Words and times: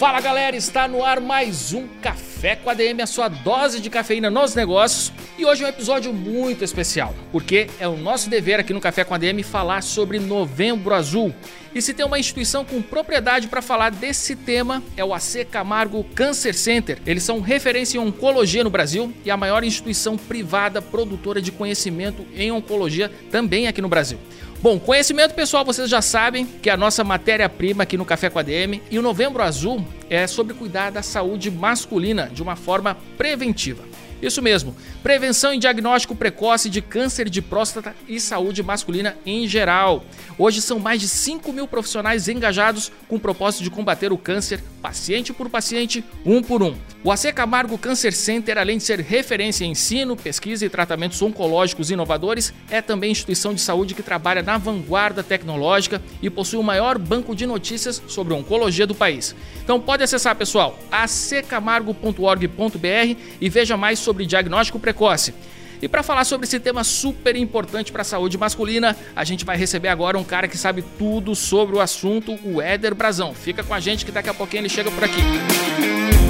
Fala 0.00 0.18
galera, 0.18 0.56
está 0.56 0.88
no 0.88 1.04
ar 1.04 1.20
mais 1.20 1.74
um 1.74 1.86
Café 2.00 2.56
com 2.56 2.70
ADM, 2.70 3.02
a 3.02 3.06
sua 3.06 3.28
dose 3.28 3.80
de 3.80 3.90
cafeína 3.90 4.30
nos 4.30 4.54
negócios. 4.54 5.12
E 5.36 5.44
hoje 5.44 5.62
é 5.62 5.66
um 5.66 5.68
episódio 5.68 6.10
muito 6.10 6.64
especial, 6.64 7.14
porque 7.30 7.68
é 7.78 7.86
o 7.86 7.98
nosso 7.98 8.30
dever 8.30 8.58
aqui 8.58 8.72
no 8.72 8.80
Café 8.80 9.04
com 9.04 9.12
ADM 9.12 9.42
falar 9.42 9.82
sobre 9.82 10.18
Novembro 10.18 10.94
Azul. 10.94 11.34
E 11.74 11.82
se 11.82 11.92
tem 11.92 12.06
uma 12.06 12.18
instituição 12.18 12.64
com 12.64 12.80
propriedade 12.80 13.46
para 13.46 13.60
falar 13.60 13.90
desse 13.90 14.34
tema, 14.34 14.82
é 14.96 15.04
o 15.04 15.12
AC 15.12 15.46
Camargo 15.50 16.02
Cancer 16.14 16.54
Center. 16.54 16.98
Eles 17.04 17.22
são 17.22 17.38
referência 17.38 17.98
em 17.98 18.00
oncologia 18.00 18.64
no 18.64 18.70
Brasil 18.70 19.12
e 19.22 19.30
a 19.30 19.36
maior 19.36 19.62
instituição 19.62 20.16
privada 20.16 20.80
produtora 20.80 21.42
de 21.42 21.52
conhecimento 21.52 22.26
em 22.34 22.50
oncologia 22.50 23.12
também 23.30 23.68
aqui 23.68 23.82
no 23.82 23.88
Brasil. 23.88 24.18
Bom, 24.62 24.78
conhecimento 24.78 25.32
pessoal, 25.32 25.64
vocês 25.64 25.88
já 25.88 26.02
sabem 26.02 26.44
que 26.44 26.68
é 26.68 26.72
a 26.74 26.76
nossa 26.76 27.02
matéria-prima 27.02 27.84
aqui 27.84 27.96
no 27.96 28.04
Café 28.04 28.28
com 28.28 28.38
a 28.38 28.42
DM 28.42 28.82
e 28.90 28.98
o 28.98 29.02
Novembro 29.02 29.42
Azul 29.42 29.82
é 30.10 30.26
sobre 30.26 30.52
cuidar 30.52 30.90
da 30.90 31.00
saúde 31.00 31.50
masculina 31.50 32.28
de 32.30 32.42
uma 32.42 32.54
forma 32.56 32.94
preventiva. 33.16 33.89
Isso 34.22 34.42
mesmo, 34.42 34.76
prevenção 35.02 35.54
e 35.54 35.58
diagnóstico 35.58 36.14
precoce 36.14 36.68
de 36.68 36.82
câncer 36.82 37.28
de 37.28 37.40
próstata 37.40 37.94
e 38.06 38.20
saúde 38.20 38.62
masculina 38.62 39.16
em 39.24 39.48
geral. 39.48 40.04
Hoje 40.38 40.60
são 40.60 40.78
mais 40.78 41.00
de 41.00 41.08
5 41.08 41.52
mil 41.52 41.66
profissionais 41.66 42.28
engajados 42.28 42.92
com 43.08 43.16
o 43.16 43.20
propósito 43.20 43.64
de 43.64 43.70
combater 43.70 44.12
o 44.12 44.18
câncer, 44.18 44.62
paciente 44.82 45.32
por 45.32 45.48
paciente, 45.48 46.04
um 46.24 46.42
por 46.42 46.62
um. 46.62 46.74
O 47.02 47.10
AC 47.10 47.32
Camargo 47.34 47.78
Cancer 47.78 48.12
Center, 48.12 48.58
além 48.58 48.76
de 48.76 48.84
ser 48.84 49.00
referência 49.00 49.64
em 49.64 49.70
ensino, 49.70 50.16
pesquisa 50.16 50.66
e 50.66 50.68
tratamentos 50.68 51.20
oncológicos 51.22 51.90
inovadores, 51.90 52.52
é 52.70 52.82
também 52.82 53.10
instituição 53.10 53.54
de 53.54 53.60
saúde 53.60 53.94
que 53.94 54.02
trabalha 54.02 54.42
na 54.42 54.58
vanguarda 54.58 55.22
tecnológica 55.22 56.02
e 56.20 56.28
possui 56.28 56.58
o 56.58 56.62
maior 56.62 56.98
banco 56.98 57.34
de 57.34 57.46
notícias 57.46 58.02
sobre 58.06 58.34
oncologia 58.34 58.86
do 58.86 58.94
país. 58.94 59.34
Então 59.62 59.80
pode 59.80 60.02
acessar, 60.02 60.36
pessoal, 60.36 60.78
accamargo.org.br 60.90 63.16
e 63.40 63.48
veja 63.48 63.76
mais 63.76 63.98
sobre 63.98 64.09
diagnóstico 64.26 64.78
precoce. 64.78 65.34
E 65.82 65.88
para 65.88 66.02
falar 66.02 66.24
sobre 66.24 66.46
esse 66.46 66.60
tema 66.60 66.84
super 66.84 67.34
importante 67.36 67.90
para 67.90 68.02
a 68.02 68.04
saúde 68.04 68.36
masculina, 68.36 68.96
a 69.16 69.24
gente 69.24 69.44
vai 69.44 69.56
receber 69.56 69.88
agora 69.88 70.18
um 70.18 70.24
cara 70.24 70.46
que 70.46 70.58
sabe 70.58 70.84
tudo 70.98 71.34
sobre 71.34 71.76
o 71.76 71.80
assunto, 71.80 72.38
o 72.44 72.60
Éder 72.60 72.94
Brazão. 72.94 73.34
Fica 73.34 73.62
com 73.62 73.72
a 73.72 73.80
gente 73.80 74.04
que 74.04 74.12
daqui 74.12 74.28
a 74.28 74.34
pouquinho 74.34 74.62
ele 74.62 74.68
chega 74.68 74.90
por 74.90 75.02
aqui. 75.02 75.20
Éder 75.20 76.29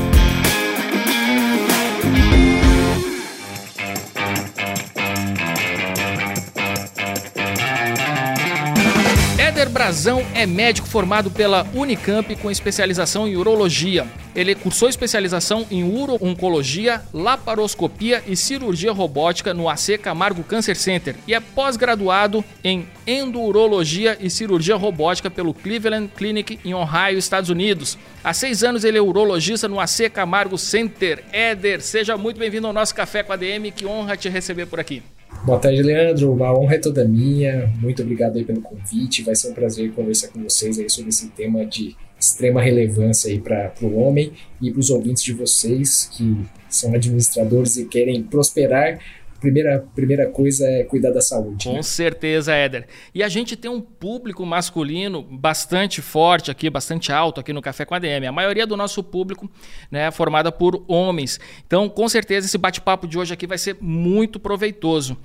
Brazão 9.80 10.22
é 10.34 10.44
médico 10.44 10.86
formado 10.86 11.30
pela 11.30 11.66
Unicamp 11.72 12.36
com 12.36 12.50
especialização 12.50 13.26
em 13.26 13.34
urologia. 13.34 14.06
Ele 14.36 14.54
cursou 14.54 14.90
especialização 14.90 15.66
em 15.70 15.82
uro-oncologia, 15.82 17.00
laparoscopia 17.14 18.22
e 18.26 18.36
cirurgia 18.36 18.92
robótica 18.92 19.54
no 19.54 19.70
AC 19.70 19.96
Camargo 19.98 20.44
Cancer 20.44 20.76
Center 20.76 21.16
e 21.26 21.32
é 21.32 21.40
pós-graduado 21.40 22.44
em 22.62 22.86
endurologia 23.06 24.18
e 24.20 24.28
cirurgia 24.28 24.76
robótica 24.76 25.30
pelo 25.30 25.54
Cleveland 25.54 26.12
Clinic 26.14 26.60
em 26.62 26.74
Ohio, 26.74 27.16
Estados 27.16 27.48
Unidos. 27.48 27.96
Há 28.22 28.34
seis 28.34 28.62
anos 28.62 28.84
ele 28.84 28.98
é 28.98 29.02
urologista 29.02 29.66
no 29.66 29.80
AC 29.80 30.10
Camargo 30.12 30.58
Center. 30.58 31.24
Éder, 31.32 31.80
seja 31.80 32.18
muito 32.18 32.38
bem-vindo 32.38 32.66
ao 32.66 32.72
nosso 32.74 32.94
Café 32.94 33.22
com 33.22 33.32
a 33.32 33.36
DM, 33.36 33.70
que 33.70 33.86
honra 33.86 34.14
te 34.14 34.28
receber 34.28 34.66
por 34.66 34.78
aqui. 34.78 35.02
Boa 35.44 35.58
tarde, 35.58 35.82
Leandro. 35.82 36.32
Uma 36.32 36.52
honra 36.56 36.74
é 36.74 36.78
toda 36.78 37.04
minha. 37.04 37.72
Muito 37.80 38.02
obrigado 38.02 38.36
aí 38.36 38.44
pelo 38.44 38.60
convite. 38.60 39.22
Vai 39.22 39.34
ser 39.34 39.50
um 39.50 39.54
prazer 39.54 39.90
conversar 39.92 40.28
com 40.28 40.42
vocês 40.42 40.78
aí 40.78 40.90
sobre 40.90 41.08
esse 41.08 41.28
tema 41.28 41.64
de 41.64 41.96
extrema 42.18 42.60
relevância 42.60 43.30
aí 43.30 43.40
para 43.40 43.72
o 43.80 43.96
homem 43.96 44.32
e 44.60 44.70
para 44.70 44.80
os 44.80 44.90
ouvintes 44.90 45.22
de 45.22 45.32
vocês 45.32 46.10
que 46.12 46.36
são 46.68 46.94
administradores 46.94 47.78
e 47.78 47.86
querem 47.86 48.22
prosperar 48.22 49.00
primeira, 49.40 49.84
primeira 49.94 50.28
coisa 50.28 50.66
é 50.66 50.84
cuidar 50.84 51.10
da 51.10 51.20
saúde. 51.20 51.68
Com 51.68 51.74
né? 51.74 51.82
certeza, 51.82 52.54
Éder. 52.54 52.86
E 53.14 53.22
a 53.22 53.28
gente 53.28 53.56
tem 53.56 53.70
um 53.70 53.80
público 53.80 54.44
masculino 54.44 55.22
bastante 55.22 56.02
forte 56.02 56.50
aqui, 56.50 56.68
bastante 56.68 57.10
alto 57.10 57.40
aqui 57.40 57.52
no 57.52 57.62
Café 57.62 57.84
com 57.84 57.94
a 57.94 57.98
DM. 57.98 58.26
A 58.26 58.32
maioria 58.32 58.66
do 58.66 58.76
nosso 58.76 59.02
público 59.02 59.50
né, 59.90 60.06
é 60.06 60.10
formada 60.10 60.52
por 60.52 60.84
homens. 60.86 61.40
Então, 61.66 61.88
com 61.88 62.08
certeza, 62.08 62.46
esse 62.46 62.58
bate-papo 62.58 63.08
de 63.08 63.18
hoje 63.18 63.32
aqui 63.32 63.46
vai 63.46 63.58
ser 63.58 63.76
muito 63.80 64.38
proveitoso. 64.38 65.16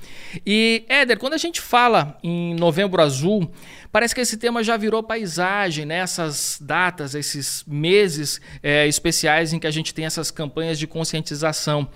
E, 0.46 0.84
Éder, 0.88 1.20
quando 1.20 1.34
a 1.34 1.38
gente 1.38 1.60
fala 1.60 2.18
em 2.24 2.56
Novembro 2.56 3.02
Azul, 3.02 3.50
Parece 3.96 4.14
que 4.14 4.20
esse 4.20 4.36
tema 4.36 4.62
já 4.62 4.76
virou 4.76 5.02
paisagem, 5.02 5.86
né? 5.86 6.00
Essas 6.00 6.58
datas, 6.62 7.16
esses 7.16 7.64
meses 7.66 8.42
é, 8.62 8.86
especiais 8.86 9.54
em 9.54 9.58
que 9.58 9.66
a 9.66 9.72
gente 9.72 9.94
tem 9.94 10.04
essas 10.04 10.30
campanhas 10.30 10.78
de 10.78 10.86
conscientização. 10.86 11.88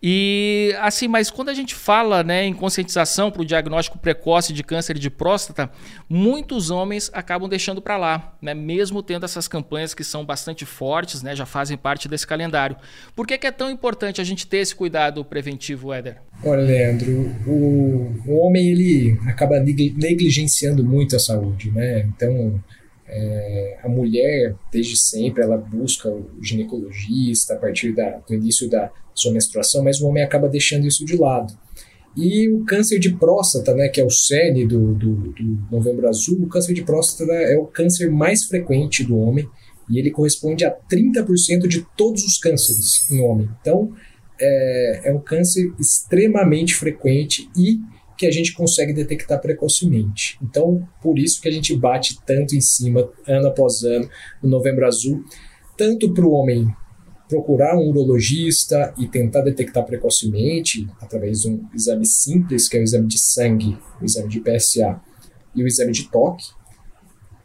E 0.00 0.72
assim, 0.78 1.08
mas 1.08 1.28
quando 1.28 1.48
a 1.48 1.52
gente 1.52 1.74
fala 1.74 2.22
né, 2.22 2.44
em 2.44 2.54
conscientização 2.54 3.32
para 3.32 3.42
o 3.42 3.44
diagnóstico 3.44 3.98
precoce 3.98 4.52
de 4.52 4.62
câncer 4.62 4.96
de 4.96 5.10
próstata, 5.10 5.68
muitos 6.08 6.70
homens 6.70 7.10
acabam 7.12 7.48
deixando 7.48 7.82
para 7.82 7.96
lá, 7.96 8.32
né? 8.40 8.54
Mesmo 8.54 9.02
tendo 9.02 9.24
essas 9.24 9.48
campanhas 9.48 9.92
que 9.92 10.04
são 10.04 10.24
bastante 10.24 10.64
fortes, 10.64 11.20
né? 11.20 11.34
Já 11.34 11.46
fazem 11.46 11.76
parte 11.76 12.06
desse 12.06 12.28
calendário. 12.28 12.76
Por 13.16 13.26
que, 13.26 13.36
que 13.36 13.48
é 13.48 13.50
tão 13.50 13.68
importante 13.68 14.20
a 14.20 14.24
gente 14.24 14.46
ter 14.46 14.58
esse 14.58 14.76
cuidado 14.76 15.24
preventivo, 15.24 15.92
Éder? 15.92 16.22
Olha, 16.42 16.62
Leandro, 16.62 17.30
o, 17.46 18.14
o 18.26 18.38
homem 18.38 18.70
ele 18.70 19.18
acaba 19.26 19.60
negligenciando 19.60 20.82
muito 20.82 21.14
a 21.14 21.18
saúde, 21.18 21.70
né? 21.70 22.08
Então, 22.08 22.58
é, 23.06 23.78
a 23.82 23.88
mulher, 23.88 24.54
desde 24.72 24.96
sempre, 24.96 25.42
ela 25.42 25.58
busca 25.58 26.08
o 26.08 26.30
ginecologista 26.40 27.54
a 27.54 27.56
partir 27.56 27.92
da, 27.94 28.18
do 28.26 28.34
início 28.34 28.70
da 28.70 28.90
sua 29.14 29.32
menstruação, 29.32 29.84
mas 29.84 30.00
o 30.00 30.06
homem 30.06 30.22
acaba 30.22 30.48
deixando 30.48 30.86
isso 30.86 31.04
de 31.04 31.16
lado. 31.16 31.52
E 32.16 32.48
o 32.48 32.64
câncer 32.64 32.98
de 32.98 33.10
próstata, 33.10 33.74
né, 33.74 33.88
que 33.88 34.00
é 34.00 34.04
o 34.04 34.10
cerne 34.10 34.66
do, 34.66 34.94
do, 34.94 35.14
do 35.32 35.58
Novembro 35.70 36.08
Azul, 36.08 36.42
o 36.42 36.48
câncer 36.48 36.72
de 36.72 36.82
próstata 36.82 37.32
é 37.32 37.56
o 37.56 37.66
câncer 37.66 38.10
mais 38.10 38.44
frequente 38.44 39.04
do 39.04 39.16
homem 39.16 39.46
e 39.88 39.98
ele 39.98 40.10
corresponde 40.10 40.64
a 40.64 40.72
30% 40.72 41.66
de 41.66 41.84
todos 41.96 42.24
os 42.24 42.38
cânceres 42.38 43.06
no 43.10 43.24
homem. 43.24 43.48
Então, 43.60 43.92
é, 44.40 45.10
é 45.10 45.12
um 45.12 45.20
câncer 45.20 45.72
extremamente 45.78 46.74
frequente 46.74 47.50
e 47.56 47.78
que 48.16 48.26
a 48.26 48.30
gente 48.30 48.52
consegue 48.52 48.92
detectar 48.92 49.40
precocemente. 49.40 50.38
Então, 50.42 50.86
por 51.02 51.18
isso 51.18 51.40
que 51.40 51.48
a 51.48 51.52
gente 51.52 51.74
bate 51.74 52.18
tanto 52.26 52.54
em 52.54 52.60
cima, 52.60 53.08
ano 53.26 53.48
após 53.48 53.82
ano, 53.82 54.08
no 54.42 54.50
Novembro 54.50 54.86
Azul, 54.86 55.24
tanto 55.76 56.12
para 56.12 56.26
o 56.26 56.32
homem 56.32 56.66
procurar 57.30 57.78
um 57.78 57.88
urologista 57.88 58.92
e 58.98 59.06
tentar 59.06 59.40
detectar 59.42 59.86
precocemente, 59.86 60.86
através 61.00 61.42
de 61.42 61.48
um 61.48 61.66
exame 61.74 62.04
simples, 62.04 62.68
que 62.68 62.76
é 62.76 62.80
o 62.80 62.82
exame 62.82 63.06
de 63.06 63.18
sangue, 63.18 63.78
o 64.02 64.04
exame 64.04 64.28
de 64.28 64.40
PSA 64.40 65.00
e 65.54 65.62
o 65.62 65.66
exame 65.66 65.92
de 65.92 66.10
toque, 66.10 66.44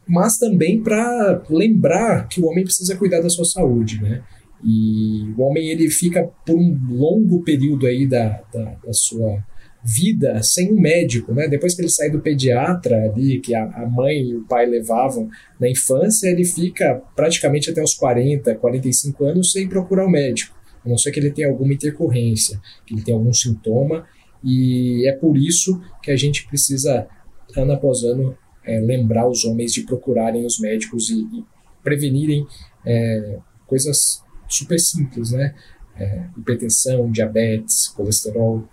mas 0.08 0.38
também 0.38 0.82
para 0.82 1.42
lembrar 1.50 2.28
que 2.28 2.42
o 2.42 2.48
homem 2.48 2.64
precisa 2.64 2.96
cuidar 2.96 3.22
da 3.22 3.30
sua 3.30 3.46
saúde, 3.46 4.02
né? 4.02 4.24
E 4.66 5.32
o 5.38 5.42
homem 5.44 5.70
ele 5.70 5.90
fica 5.92 6.28
por 6.44 6.56
um 6.56 6.76
longo 6.90 7.44
período 7.44 7.86
aí 7.86 8.08
da, 8.08 8.42
da, 8.52 8.64
da 8.84 8.94
sua 8.94 9.44
vida 9.84 10.42
sem 10.42 10.74
um 10.74 10.80
médico, 10.82 11.32
né? 11.32 11.48
Depois 11.48 11.76
que 11.76 11.82
ele 11.82 11.90
sai 11.90 12.10
do 12.10 12.20
pediatra 12.20 13.04
ali, 13.04 13.40
que 13.40 13.54
a, 13.54 13.64
a, 13.64 13.86
mãe 13.86 14.30
e 14.30 14.36
o 14.36 14.44
pai 14.44 14.66
levavam 14.66 15.30
na 15.60 15.70
infância, 15.70 16.28
ele 16.28 16.44
fica 16.44 17.00
praticamente 17.16 17.70
até 17.70 17.84
os 17.84 17.94
40, 17.94 18.56
45 18.56 19.26
anos 19.26 19.52
sem 19.52 19.70
procurar 19.70 20.08
um 20.08 20.10
médico, 20.10 20.58
a 20.84 20.90
não 20.90 20.98
ser 20.98 21.12
que 21.12 21.20
ele 21.20 21.30
tenha 21.30 21.48
alguma 21.48 21.72
intercorrência, 21.72 22.60
que 22.88 22.96
ele 22.96 23.04
tenha 23.04 23.16
algum 23.16 23.32
sintoma, 23.32 24.08
e 24.44 25.08
é 25.08 25.14
por 25.14 25.38
isso 25.38 25.80
que 26.02 26.10
a 26.10 26.16
gente 26.16 26.48
precisa, 26.48 27.08
ano 27.56 27.74
após 27.74 28.04
ano, 28.04 28.36
é, 28.66 28.80
lembrar 28.80 29.30
os 29.30 29.46
homens 29.46 29.72
de 29.72 29.82
procurarem 29.82 30.44
os 30.48 30.60
médicos 30.60 31.12
e, 31.12 31.20
e 31.20 31.44
prevenirem 31.84 32.48
é, 32.84 33.38
coisas 33.68 34.25
super 34.48 34.80
simples, 34.80 35.32
né? 35.32 35.56
É, 35.98 36.26
hipertensão, 36.38 37.10
diabetes, 37.10 37.88
colesterol, 37.88 38.68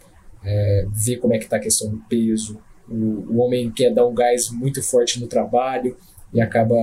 é, 0.45 0.87
ver 0.93 1.19
como 1.19 1.35
é 1.35 1.39
que 1.39 1.45
está 1.45 1.57
a 1.57 1.61
questão 1.61 1.91
do 1.91 1.99
peso. 2.09 2.61
O, 2.89 2.95
o, 2.95 3.39
homem 3.39 3.71
quer 3.71 3.95
dar 3.95 4.07
um 4.07 4.15
gás 4.15 4.51
muito 4.51 4.83
forte 4.83 5.21
no 5.21 5.29
trabalho 5.29 5.97
e 6.33 6.41
acaba 6.41 6.75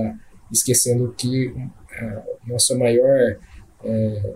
esquecendo 0.50 1.14
que 1.16 1.54
a 1.92 2.22
nossa 2.46 2.76
maior 2.76 3.38
é, 3.84 4.34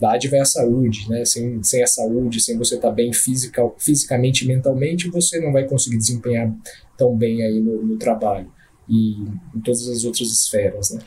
dádiva 0.00 0.36
é 0.36 0.40
a 0.40 0.44
saúde, 0.44 1.08
né? 1.08 1.24
Sem, 1.24 1.62
sem 1.62 1.82
a 1.82 1.86
saúde, 1.86 2.40
sem 2.40 2.58
você 2.58 2.74
estar 2.74 2.88
tá 2.88 2.94
bem 2.94 3.12
fisica, 3.12 3.62
fisicamente 3.78 4.44
e 4.44 4.48
mentalmente, 4.48 5.08
você 5.08 5.40
não 5.40 5.52
vai 5.52 5.66
conseguir 5.66 5.96
desempenhar 5.96 6.52
tão 6.96 7.16
bem 7.16 7.42
aí 7.42 7.60
no, 7.60 7.82
no 7.82 7.96
trabalho 7.96 8.50
e 8.88 9.14
em 9.54 9.60
todas 9.64 9.88
as 9.88 10.04
outras 10.04 10.28
esferas, 10.28 10.90
né? 10.90 11.00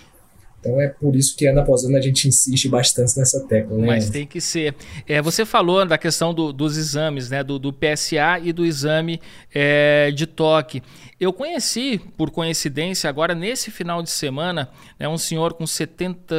Então 0.60 0.80
é 0.82 0.90
por 0.90 1.16
isso 1.16 1.36
que 1.36 1.46
ano 1.48 1.62
após 1.62 1.84
ano 1.84 1.98
a 1.98 2.02
gente 2.02 2.28
insiste 2.28 2.68
bastante 2.68 3.18
nessa 3.18 3.46
tecla. 3.48 3.78
Né? 3.78 3.88
Mas 3.88 4.10
tem 4.10 4.26
que 4.26 4.42
ser. 4.42 4.76
É, 5.08 5.22
você 5.22 5.46
falou 5.46 5.86
da 5.86 5.98
questão 5.98 6.34
do, 6.34 6.52
dos 6.52 6.78
exames, 6.78 7.30
né? 7.30 7.44
do, 7.44 7.58
do, 7.58 7.72
PSA 7.72 8.40
e 8.44 8.52
do 8.52 8.66
exame 8.66 9.22
é, 9.54 10.12
de 10.12 10.28
toque. 10.28 10.84
Eu 11.20 11.34
conheci, 11.34 12.00
por 12.18 12.32
coincidência, 12.32 13.10
agora 13.10 13.36
nesse 13.36 13.72
final 13.72 14.02
de 14.02 14.10
semana, 14.10 14.70
né, 14.98 15.08
um 15.08 15.18
senhor 15.18 15.54
com 15.54 15.68
70, 15.68 16.34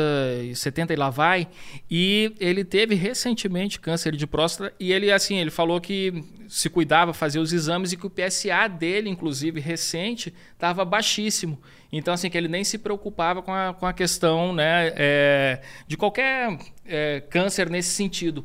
70 0.54 0.92
e 0.94 0.96
lá 0.96 1.10
vai, 1.10 1.48
e 1.90 2.32
ele 2.40 2.64
teve 2.64 2.94
recentemente 2.94 3.78
câncer 3.78 4.16
de 4.16 4.26
próstata 4.26 4.72
e 4.80 4.90
ele 4.90 5.12
assim, 5.12 5.36
ele 5.36 5.50
falou 5.50 5.80
que 5.82 6.24
se 6.48 6.68
cuidava, 6.68 7.12
fazia 7.12 7.40
os 7.40 7.52
exames 7.52 7.92
e 7.92 7.96
que 7.96 8.06
o 8.06 8.10
PSA 8.10 8.68
dele, 8.68 9.08
inclusive 9.08 9.60
recente, 9.60 10.34
estava 10.52 10.84
baixíssimo. 10.84 11.60
Então, 11.92 12.14
assim, 12.14 12.30
que 12.30 12.38
ele 12.38 12.48
nem 12.48 12.62
se 12.62 12.78
preocupava 12.78 13.42
com 13.42 13.52
a, 13.52 13.74
com 13.74 13.86
a 13.86 13.92
questão 13.92 14.52
né, 14.52 14.92
é, 14.96 15.60
de 15.88 15.96
qualquer 15.96 16.56
é, 16.86 17.22
câncer 17.28 17.68
nesse 17.68 17.90
sentido. 17.90 18.44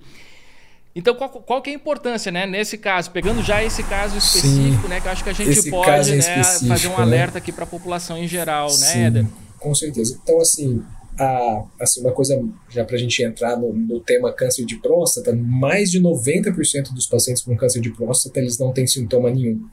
Então, 0.95 1.13
qual, 1.13 1.29
qual 1.29 1.61
que 1.61 1.69
é 1.69 1.73
a 1.73 1.75
importância, 1.75 2.31
né? 2.31 2.45
Nesse 2.45 2.77
caso, 2.77 3.11
pegando 3.11 3.43
já 3.43 3.61
esse 3.61 3.83
caso 3.83 4.17
específico, 4.17 4.83
Sim. 4.83 4.87
né? 4.87 5.01
Que 5.01 5.07
eu 5.07 5.11
acho 5.11 5.23
que 5.23 5.29
a 5.29 5.33
gente 5.33 5.49
esse 5.49 5.69
pode 5.69 6.15
né, 6.15 6.43
fazer 6.43 6.87
um 6.87 6.95
né? 6.95 7.01
alerta 7.01 7.37
aqui 7.37 7.51
para 7.51 7.65
a 7.65 7.67
população 7.67 8.17
em 8.17 8.27
geral, 8.27 8.69
né, 8.69 8.75
Sim, 8.75 8.97
né, 8.99 9.07
Éder? 9.07 9.25
Com 9.59 9.75
certeza. 9.75 10.17
Então, 10.23 10.39
assim, 10.39 10.81
a, 11.19 11.65
assim, 11.81 11.99
uma 11.99 12.13
coisa, 12.13 12.41
já 12.69 12.85
para 12.85 12.95
a 12.95 12.99
gente 12.99 13.21
entrar 13.21 13.57
no, 13.57 13.73
no, 13.73 13.99
tema 13.99 14.31
câncer 14.31 14.65
de 14.65 14.77
próstata, 14.77 15.35
mais 15.35 15.91
de 15.91 16.01
90% 16.01 16.93
dos 16.93 17.07
pacientes 17.07 17.43
com 17.43 17.57
câncer 17.57 17.81
de 17.81 17.91
próstata, 17.91 18.39
eles 18.39 18.57
não 18.57 18.71
têm 18.71 18.87
sintoma 18.87 19.29
nenhum. 19.29 19.67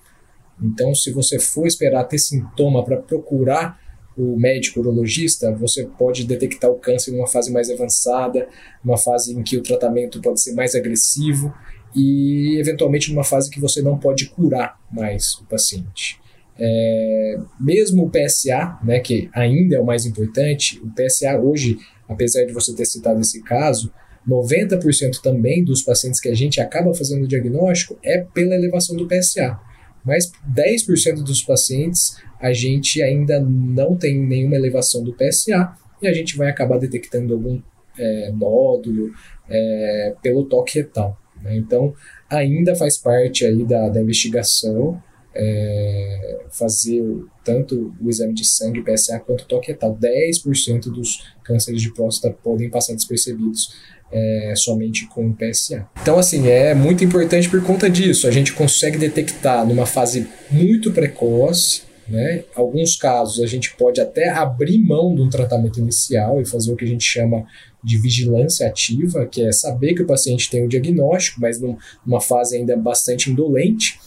Então, 0.61 0.95
se 0.95 1.11
você 1.13 1.39
for 1.39 1.67
esperar 1.67 2.05
ter 2.05 2.19
sintoma 2.19 2.85
para 2.85 2.97
procurar 2.97 3.81
o 4.17 4.37
médico 4.39 4.81
urologista, 4.81 5.53
você 5.53 5.85
pode 5.85 6.25
detectar 6.25 6.71
o 6.71 6.79
câncer 6.79 7.13
numa 7.13 7.27
fase 7.27 7.51
mais 7.51 7.71
avançada, 7.71 8.47
numa 8.85 8.99
fase 8.99 9.35
em 9.35 9.43
que 9.43 9.57
o 9.57 9.63
tratamento 9.63 10.21
pode 10.21 10.41
ser 10.41 10.53
mais 10.53 10.75
agressivo 10.75 11.53
e, 11.95 12.59
eventualmente, 12.59 13.11
numa 13.11 13.25
fase 13.25 13.51
que 13.51 13.61
você 13.61 13.81
não 13.81 13.99
pode 13.99 14.29
curar 14.31 14.79
mais 14.91 15.35
o 15.41 15.47
paciente. 15.47 16.21
É, 16.59 17.39
mesmo 17.59 18.05
o 18.05 18.11
PSA, 18.11 18.79
né, 18.85 19.01
que 19.01 19.31
ainda 19.33 19.77
é 19.77 19.81
o 19.81 19.87
mais 19.87 20.05
importante, 20.05 20.81
o 20.81 20.91
PSA 20.91 21.39
hoje, 21.39 21.79
apesar 22.09 22.45
de 22.45 22.53
você 22.53 22.75
ter 22.75 22.85
citado 22.85 23.21
esse 23.21 23.43
caso, 23.43 23.93
90% 24.29 25.21
também 25.21 25.65
dos 25.65 25.83
pacientes 25.83 26.21
que 26.21 26.29
a 26.29 26.35
gente 26.35 26.61
acaba 26.61 26.95
fazendo 26.95 27.25
o 27.25 27.29
diagnóstico 27.29 27.99
é 28.05 28.19
pela 28.19 28.55
elevação 28.55 28.97
do 28.97 29.09
PSA. 29.09 29.59
Mas 30.05 30.31
10% 30.55 31.23
dos 31.23 31.43
pacientes 31.43 32.17
a 32.41 32.53
gente 32.53 33.03
ainda 33.03 33.41
não 33.41 33.97
tem 33.97 34.19
nenhuma 34.19 34.57
elevação 34.57 35.03
do 35.05 35.15
PSA 35.15 35.77
e 36.01 36.09
a 36.09 36.13
gente 36.13 36.37
vai 36.37 36.49
acabar 36.49 36.79
detectando 36.79 37.35
algum 37.35 37.61
é, 37.97 38.33
nódulo 38.33 39.13
é, 39.49 40.15
pelo 40.23 40.45
toque 40.45 40.81
retal. 40.81 41.17
Né? 41.41 41.57
Então, 41.57 41.95
ainda 42.29 42.75
faz 42.75 42.99
parte 42.99 43.45
aí 43.45 43.65
da, 43.65 43.89
da 43.89 44.01
investigação 44.01 45.01
é, 45.35 46.45
fazer 46.51 47.03
tanto 47.45 47.95
o 48.01 48.09
exame 48.09 48.35
de 48.35 48.45
sangue, 48.45 48.83
PSA, 48.83 49.19
quanto 49.21 49.43
o 49.43 49.47
toque 49.47 49.69
retal. 49.69 49.97
10% 49.97 50.91
dos 50.91 51.33
cânceres 51.43 51.81
de 51.81 51.93
próstata 51.93 52.37
podem 52.43 52.69
passar 52.69 52.95
despercebidos 52.95 53.75
é, 54.13 54.53
somente 54.57 55.07
com 55.07 55.29
o 55.29 55.35
PSA. 55.35 55.89
Então, 56.01 56.19
assim, 56.19 56.49
é 56.49 56.75
muito 56.75 57.03
importante 57.03 57.49
por 57.49 57.63
conta 57.63 57.89
disso. 57.89 58.29
A 58.29 58.31
gente 58.31 58.53
consegue 58.53 58.99
detectar 58.99 59.67
numa 59.67 59.87
fase 59.87 60.29
muito 60.51 60.93
precoce, 60.93 61.83
né? 62.09 62.45
Alguns 62.55 62.97
casos 62.97 63.43
a 63.43 63.47
gente 63.47 63.75
pode 63.77 64.01
até 64.01 64.29
abrir 64.29 64.79
mão 64.79 65.15
de 65.15 65.23
um 65.23 65.31
tratamento 65.31 65.79
inicial 65.79 66.41
e 66.41 66.47
fazer 66.47 66.73
o 66.73 66.77
que 66.77 66.85
a 66.85 66.89
gente 66.89 67.05
chama 67.05 67.45
de 67.83 67.99
vigilância 67.99 68.67
ativa, 68.67 69.27
que 69.27 69.43
é 69.43 69.53
saber 69.53 69.95
que 69.95 70.03
o 70.03 70.07
paciente 70.07 70.51
tem 70.51 70.65
o 70.65 70.69
diagnóstico, 70.69 71.41
mas 71.41 71.61
numa 71.61 72.21
fase 72.21 72.57
ainda 72.57 72.77
bastante 72.77 73.31
indolente, 73.31 73.99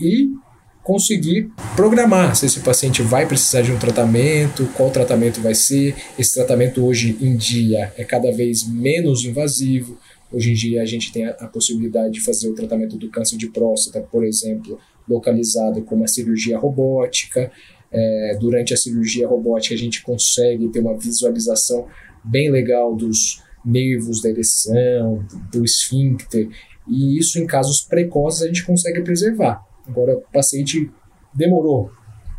e 0.00 0.28
conseguir 0.82 1.50
programar 1.76 2.34
se 2.34 2.46
esse 2.46 2.60
paciente 2.60 3.02
vai 3.02 3.26
precisar 3.26 3.62
de 3.62 3.72
um 3.72 3.78
tratamento, 3.78 4.68
qual 4.76 4.90
tratamento 4.90 5.40
vai 5.40 5.54
ser. 5.54 5.94
Esse 6.18 6.34
tratamento 6.34 6.84
hoje 6.84 7.16
em 7.20 7.36
dia 7.36 7.92
é 7.96 8.04
cada 8.04 8.32
vez 8.32 8.68
menos 8.68 9.24
invasivo. 9.24 9.96
Hoje 10.32 10.50
em 10.50 10.54
dia 10.54 10.82
a 10.82 10.86
gente 10.86 11.12
tem 11.12 11.26
a, 11.26 11.46
possibilidade 11.46 12.14
de 12.14 12.20
fazer 12.20 12.48
o 12.48 12.54
tratamento 12.54 12.96
do 12.96 13.10
câncer 13.10 13.36
de 13.36 13.48
próstata, 13.48 14.00
por 14.00 14.24
exemplo, 14.24 14.78
localizado 15.08 15.82
com 15.82 15.94
uma 15.94 16.08
cirurgia 16.08 16.58
robótica. 16.58 17.50
É, 17.90 18.36
durante 18.40 18.72
a 18.72 18.76
cirurgia 18.76 19.28
robótica 19.28 19.74
a 19.74 19.78
gente 19.78 20.02
consegue 20.02 20.68
ter 20.68 20.80
uma 20.80 20.96
visualização 20.96 21.86
bem 22.24 22.50
legal 22.50 22.96
dos 22.96 23.42
nervos 23.64 24.22
da 24.22 24.30
ereção, 24.30 25.24
do 25.52 25.64
esfíncter, 25.64 26.48
e 26.88 27.18
isso 27.18 27.38
em 27.38 27.46
casos 27.46 27.82
precoces 27.82 28.42
a 28.42 28.46
gente 28.46 28.64
consegue 28.64 29.02
preservar. 29.02 29.62
Agora, 29.86 30.16
o 30.16 30.20
paciente 30.32 30.90
demorou, 31.34 31.90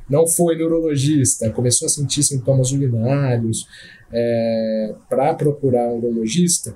não 0.09 0.27
foi 0.27 0.55
neurologista, 0.55 1.49
começou 1.49 1.85
a 1.85 1.89
sentir 1.89 2.23
sintomas 2.23 2.71
urinários, 2.71 3.67
é, 4.11 4.93
para 5.09 5.33
procurar 5.33 5.87
um 5.87 5.97
urologista, 5.97 6.75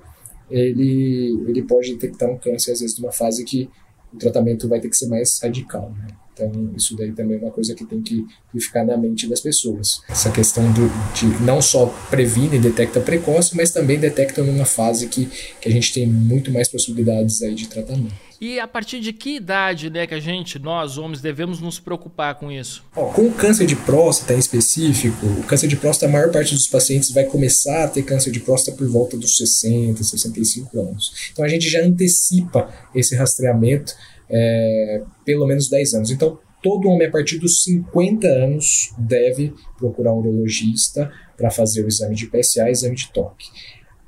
ele, 0.50 1.44
ele 1.46 1.62
pode 1.62 1.92
detectar 1.92 2.28
um 2.28 2.38
câncer, 2.38 2.72
às 2.72 2.80
vezes, 2.80 2.98
numa 2.98 3.12
fase 3.12 3.44
que 3.44 3.68
o 4.12 4.16
tratamento 4.16 4.68
vai 4.68 4.80
ter 4.80 4.88
que 4.88 4.96
ser 4.96 5.06
mais 5.06 5.38
radical. 5.40 5.92
Né? 5.96 6.08
Então, 6.32 6.72
isso 6.76 6.96
daí 6.96 7.12
também 7.12 7.36
é 7.36 7.40
uma 7.40 7.50
coisa 7.50 7.74
que 7.74 7.84
tem 7.84 8.00
que, 8.00 8.24
ficar 8.58 8.84
na 8.84 8.96
mente 8.96 9.28
das 9.28 9.40
pessoas. 9.40 10.00
Essa 10.08 10.30
questão 10.30 10.64
do, 10.72 10.88
de 11.14 11.44
não 11.44 11.60
só 11.60 11.86
previne 12.08 12.56
e 12.56 12.60
detecta 12.60 13.00
precoce, 13.00 13.56
mas 13.56 13.70
também 13.70 13.98
detecta 13.98 14.42
numa 14.42 14.64
fase 14.64 15.08
que, 15.08 15.26
que 15.60 15.68
a 15.68 15.72
gente 15.72 15.92
tem 15.92 16.06
muito 16.06 16.50
mais 16.50 16.68
possibilidades 16.68 17.42
aí 17.42 17.54
de 17.54 17.68
tratamento. 17.68 18.27
E 18.40 18.60
a 18.60 18.68
partir 18.68 19.00
de 19.00 19.12
que 19.12 19.36
idade 19.36 19.90
né, 19.90 20.06
que 20.06 20.14
a 20.14 20.20
gente, 20.20 20.58
nós 20.58 20.96
homens, 20.96 21.20
devemos 21.20 21.60
nos 21.60 21.80
preocupar 21.80 22.36
com 22.36 22.52
isso? 22.52 22.84
Ó, 22.94 23.06
com 23.06 23.22
o 23.22 23.32
câncer 23.32 23.66
de 23.66 23.74
próstata 23.74 24.34
em 24.34 24.38
específico, 24.38 25.26
o 25.26 25.42
câncer 25.42 25.66
de 25.66 25.76
próstata, 25.76 26.06
a 26.06 26.12
maior 26.12 26.30
parte 26.30 26.54
dos 26.54 26.68
pacientes 26.68 27.10
vai 27.10 27.24
começar 27.24 27.84
a 27.84 27.88
ter 27.88 28.02
câncer 28.02 28.30
de 28.30 28.40
próstata 28.40 28.76
por 28.76 28.88
volta 28.88 29.16
dos 29.16 29.36
60, 29.36 30.04
65 30.04 30.80
anos. 30.80 31.30
Então 31.32 31.44
a 31.44 31.48
gente 31.48 31.68
já 31.68 31.80
antecipa 31.80 32.72
esse 32.94 33.16
rastreamento 33.16 33.94
é, 34.30 35.02
pelo 35.24 35.46
menos 35.46 35.68
10 35.68 35.94
anos. 35.94 36.10
Então, 36.10 36.38
todo 36.62 36.88
homem 36.88 37.08
a 37.08 37.10
partir 37.10 37.38
dos 37.38 37.62
50 37.64 38.26
anos 38.26 38.92
deve 38.98 39.54
procurar 39.76 40.12
um 40.12 40.18
urologista 40.18 41.10
para 41.36 41.50
fazer 41.50 41.84
o 41.84 41.88
exame 41.88 42.14
de 42.14 42.26
PSA 42.26 42.70
exame 42.70 42.96
de 42.96 43.10
toque. 43.12 43.48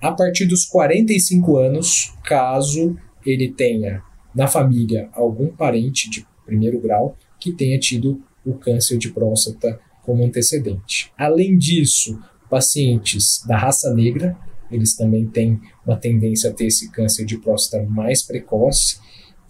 A 0.00 0.12
partir 0.12 0.46
dos 0.46 0.64
45 0.64 1.56
anos, 1.56 2.12
caso 2.24 2.96
ele 3.24 3.52
tenha 3.52 4.02
na 4.34 4.46
família 4.46 5.08
algum 5.12 5.48
parente 5.48 6.08
de 6.10 6.26
primeiro 6.44 6.80
grau 6.80 7.16
que 7.38 7.52
tenha 7.52 7.78
tido 7.78 8.22
o 8.44 8.54
câncer 8.54 8.98
de 8.98 9.10
próstata 9.10 9.78
como 10.02 10.24
antecedente. 10.24 11.12
Além 11.16 11.56
disso, 11.56 12.18
pacientes 12.48 13.44
da 13.46 13.56
raça 13.56 13.94
negra, 13.94 14.36
eles 14.70 14.96
também 14.96 15.26
têm 15.26 15.60
uma 15.86 15.96
tendência 15.96 16.50
a 16.50 16.52
ter 16.52 16.66
esse 16.66 16.90
câncer 16.90 17.24
de 17.24 17.38
próstata 17.38 17.84
mais 17.84 18.22
precoce 18.22 18.98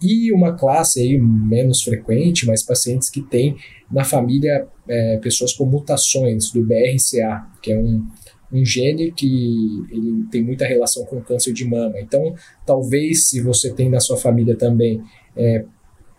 e 0.01 0.31
uma 0.33 0.53
classe 0.53 0.99
aí 0.99 1.19
menos 1.19 1.83
frequente, 1.83 2.47
mas 2.47 2.63
pacientes 2.63 3.09
que 3.09 3.21
têm 3.21 3.55
na 3.89 4.03
família 4.03 4.67
é, 4.87 5.17
pessoas 5.17 5.53
com 5.53 5.65
mutações 5.65 6.51
do 6.51 6.63
BRCA, 6.63 7.45
que 7.61 7.71
é 7.71 7.77
um, 7.77 8.07
um 8.51 8.65
gene 8.65 9.11
que 9.11 9.85
ele 9.91 10.25
tem 10.29 10.43
muita 10.43 10.65
relação 10.65 11.05
com 11.05 11.21
câncer 11.21 11.53
de 11.53 11.65
mama. 11.65 11.99
Então, 11.99 12.35
talvez 12.65 13.29
se 13.29 13.41
você 13.41 13.73
tem 13.73 13.89
na 13.89 13.99
sua 13.99 14.17
família 14.17 14.55
também 14.55 15.01
é, 15.35 15.63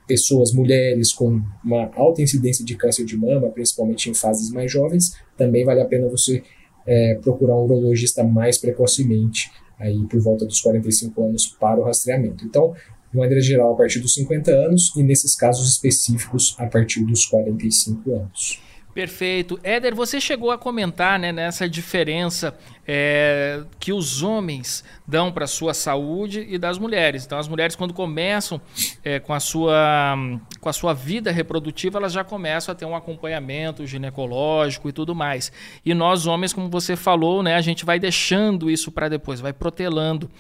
pessoas, 0.07 0.53
mulheres 0.53 1.13
com 1.13 1.41
uma 1.65 1.91
alta 1.95 2.23
incidência 2.23 2.65
de 2.65 2.77
câncer 2.77 3.05
de 3.05 3.17
mama, 3.17 3.49
principalmente 3.49 4.11
em 4.11 4.15
fases 4.15 4.51
mais 4.51 4.71
jovens, 4.71 5.17
também 5.37 5.65
vale 5.65 5.81
a 5.81 5.87
pena 5.87 6.09
você 6.09 6.43
é, 6.87 7.15
procurar 7.23 7.57
um 7.57 7.65
urologista 7.65 8.25
mais 8.25 8.59
precocemente, 8.59 9.51
aí 9.79 10.05
por 10.07 10.21
volta 10.21 10.45
dos 10.45 10.61
45 10.61 11.23
anos 11.23 11.47
para 11.47 11.81
o 11.81 11.85
rastreamento. 11.85 12.45
Então, 12.45 12.75
de 13.11 13.19
maneira 13.19 13.41
geral, 13.41 13.75
a 13.75 13.77
partir 13.77 14.01
dos 14.01 14.15
50 14.15 14.51
anos 14.51 14.93
e, 14.97 15.03
nesses 15.03 15.37
casos 15.37 15.69
específicos, 15.69 16.57
a 16.59 16.67
partir 16.67 17.05
dos 17.05 17.27
45 17.27 18.11
anos. 18.11 18.61
Perfeito. 18.95 19.59
Éder, 19.63 19.95
você 19.95 20.21
chegou 20.21 20.51
a 20.51 20.59
comentar 20.59 21.19
né, 21.19 21.33
nessa 21.33 21.67
diferença 21.69 22.55
é, 22.87 23.63
que 23.79 23.93
os 23.93 24.23
homens 24.23 24.85
dão 25.07 25.31
para 25.31 25.45
a 25.45 25.49
sua 25.49 25.73
saúde 25.73 26.47
e 26.49 26.59
das 26.59 26.79
mulheres. 26.79 27.25
Então, 27.25 27.39
as 27.39 27.49
mulheres, 27.49 27.77
quando 27.77 27.95
começam 27.95 28.61
é, 29.05 29.19
com 29.21 29.33
a 29.33 29.41
sua 29.41 30.17
com 30.61 30.69
a 30.69 30.73
sua 30.73 30.93
vida 30.93 31.31
reprodutiva, 31.31 31.99
elas 31.99 32.13
já 32.13 32.23
começam 32.23 32.73
a 32.73 32.75
ter 32.75 32.85
um 32.85 32.95
acompanhamento 32.95 33.87
ginecológico 33.87 34.89
e 34.89 34.93
tudo 34.93 35.15
mais. 35.15 35.51
E 35.85 35.95
nós, 35.95 36.27
homens, 36.27 36.53
como 36.53 36.69
você 36.69 36.95
falou, 36.95 37.43
né, 37.43 37.55
a 37.55 37.61
gente 37.61 37.85
vai 37.85 37.99
deixando 37.99 38.71
isso 38.71 38.91
para 38.93 39.09
depois, 39.09 39.41
vai 39.41 39.53
protelando. 39.53 40.31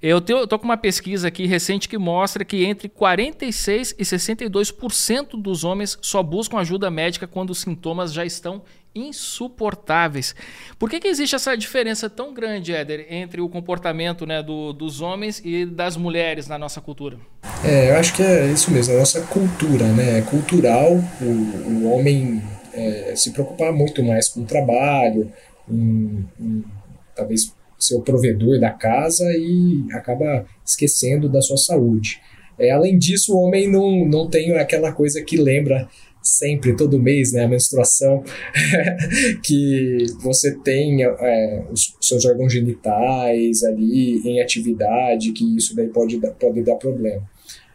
Eu 0.00 0.18
estou 0.18 0.58
com 0.58 0.64
uma 0.64 0.76
pesquisa 0.76 1.28
aqui 1.28 1.46
recente 1.46 1.88
que 1.88 1.98
mostra 1.98 2.44
que 2.44 2.64
entre 2.64 2.88
46% 2.88 3.94
e 3.98 4.04
62% 4.04 5.40
dos 5.40 5.64
homens 5.64 5.98
só 6.00 6.22
buscam 6.22 6.58
ajuda 6.58 6.90
médica 6.90 7.26
quando 7.26 7.50
os 7.50 7.58
sintomas 7.58 7.95
já 8.12 8.24
estão 8.24 8.62
insuportáveis. 8.96 10.34
Por 10.78 10.88
que, 10.88 10.98
que 10.98 11.08
existe 11.08 11.34
essa 11.34 11.54
diferença 11.56 12.08
tão 12.08 12.32
grande, 12.32 12.72
Éder, 12.72 13.06
entre 13.10 13.40
o 13.40 13.48
comportamento 13.48 14.24
né, 14.24 14.42
do, 14.42 14.72
dos 14.72 15.00
homens 15.00 15.40
e 15.44 15.66
das 15.66 15.96
mulheres 15.96 16.48
na 16.48 16.58
nossa 16.58 16.80
cultura? 16.80 17.18
É, 17.62 17.90
eu 17.90 17.96
acho 17.96 18.14
que 18.14 18.22
é 18.22 18.46
isso 18.46 18.70
mesmo, 18.70 18.94
a 18.94 18.98
nossa 18.98 19.20
cultura, 19.22 19.84
né? 19.92 20.18
É 20.18 20.22
cultural 20.22 20.92
o, 21.20 21.24
o 21.24 21.92
homem 21.92 22.42
é, 22.72 23.14
se 23.14 23.32
preocupar 23.32 23.72
muito 23.72 24.02
mais 24.02 24.28
com 24.28 24.40
o 24.40 24.46
trabalho, 24.46 25.30
em, 25.68 26.24
em, 26.40 26.64
talvez 27.14 27.52
ser 27.78 27.96
o 27.96 28.02
provedor 28.02 28.58
da 28.58 28.70
casa 28.70 29.24
e 29.36 29.84
acaba 29.92 30.46
esquecendo 30.64 31.28
da 31.28 31.42
sua 31.42 31.58
saúde. 31.58 32.20
É, 32.58 32.70
além 32.70 32.98
disso, 32.98 33.34
o 33.34 33.40
homem 33.42 33.70
não, 33.70 34.06
não 34.06 34.28
tem 34.28 34.54
aquela 34.54 34.90
coisa 34.92 35.22
que 35.22 35.36
lembra 35.36 35.88
sempre, 36.26 36.74
todo 36.74 37.00
mês, 37.00 37.32
né, 37.32 37.44
a 37.44 37.48
menstruação, 37.48 38.24
que 39.42 40.06
você 40.20 40.56
tem 40.58 41.04
é, 41.04 41.64
os 41.70 41.96
seus 42.00 42.24
órgãos 42.24 42.52
genitais 42.52 43.62
ali 43.62 44.18
em 44.26 44.40
atividade, 44.40 45.32
que 45.32 45.56
isso 45.56 45.74
daí 45.76 45.88
pode, 45.88 46.20
pode 46.40 46.62
dar 46.62 46.74
problema. 46.74 47.22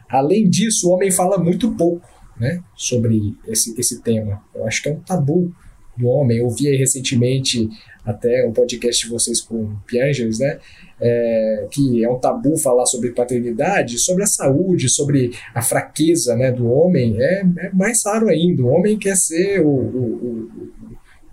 Além 0.10 0.50
disso, 0.50 0.90
o 0.90 0.94
homem 0.94 1.10
fala 1.10 1.38
muito 1.38 1.74
pouco 1.76 2.06
né, 2.38 2.62
sobre 2.76 3.34
esse, 3.48 3.80
esse 3.80 4.02
tema. 4.02 4.44
Eu 4.54 4.66
acho 4.66 4.84
que 4.84 4.90
é 4.90 4.92
um 4.92 5.00
tabu 5.00 5.54
do 5.98 6.08
homem. 6.08 6.40
Eu 6.40 6.50
vi 6.50 6.76
recentemente 6.76 7.70
até 8.06 8.46
um 8.48 8.52
podcast 8.52 9.06
de 9.06 9.12
vocês 9.12 9.42
com 9.42 9.76
Piangers, 9.86 10.40
né? 10.40 10.60
É, 11.00 11.68
que 11.72 12.04
é 12.04 12.10
um 12.10 12.20
tabu 12.20 12.58
falar 12.58 12.86
sobre 12.86 13.12
paternidade, 13.12 13.98
sobre 13.98 14.24
a 14.24 14.28
saúde, 14.28 14.88
sobre 14.88 15.32
a 15.54 15.62
fraqueza 15.62 16.36
né, 16.36 16.52
do 16.52 16.72
homem, 16.72 17.16
é, 17.20 17.44
é 17.58 17.70
mais 17.74 18.06
raro 18.06 18.30
ainda. 18.30 18.62
O 18.62 18.68
homem 18.68 19.00
quer 19.00 19.16
ser 19.18 19.62
o, 19.62 19.68
o, 19.68 19.72
o, 19.72 20.50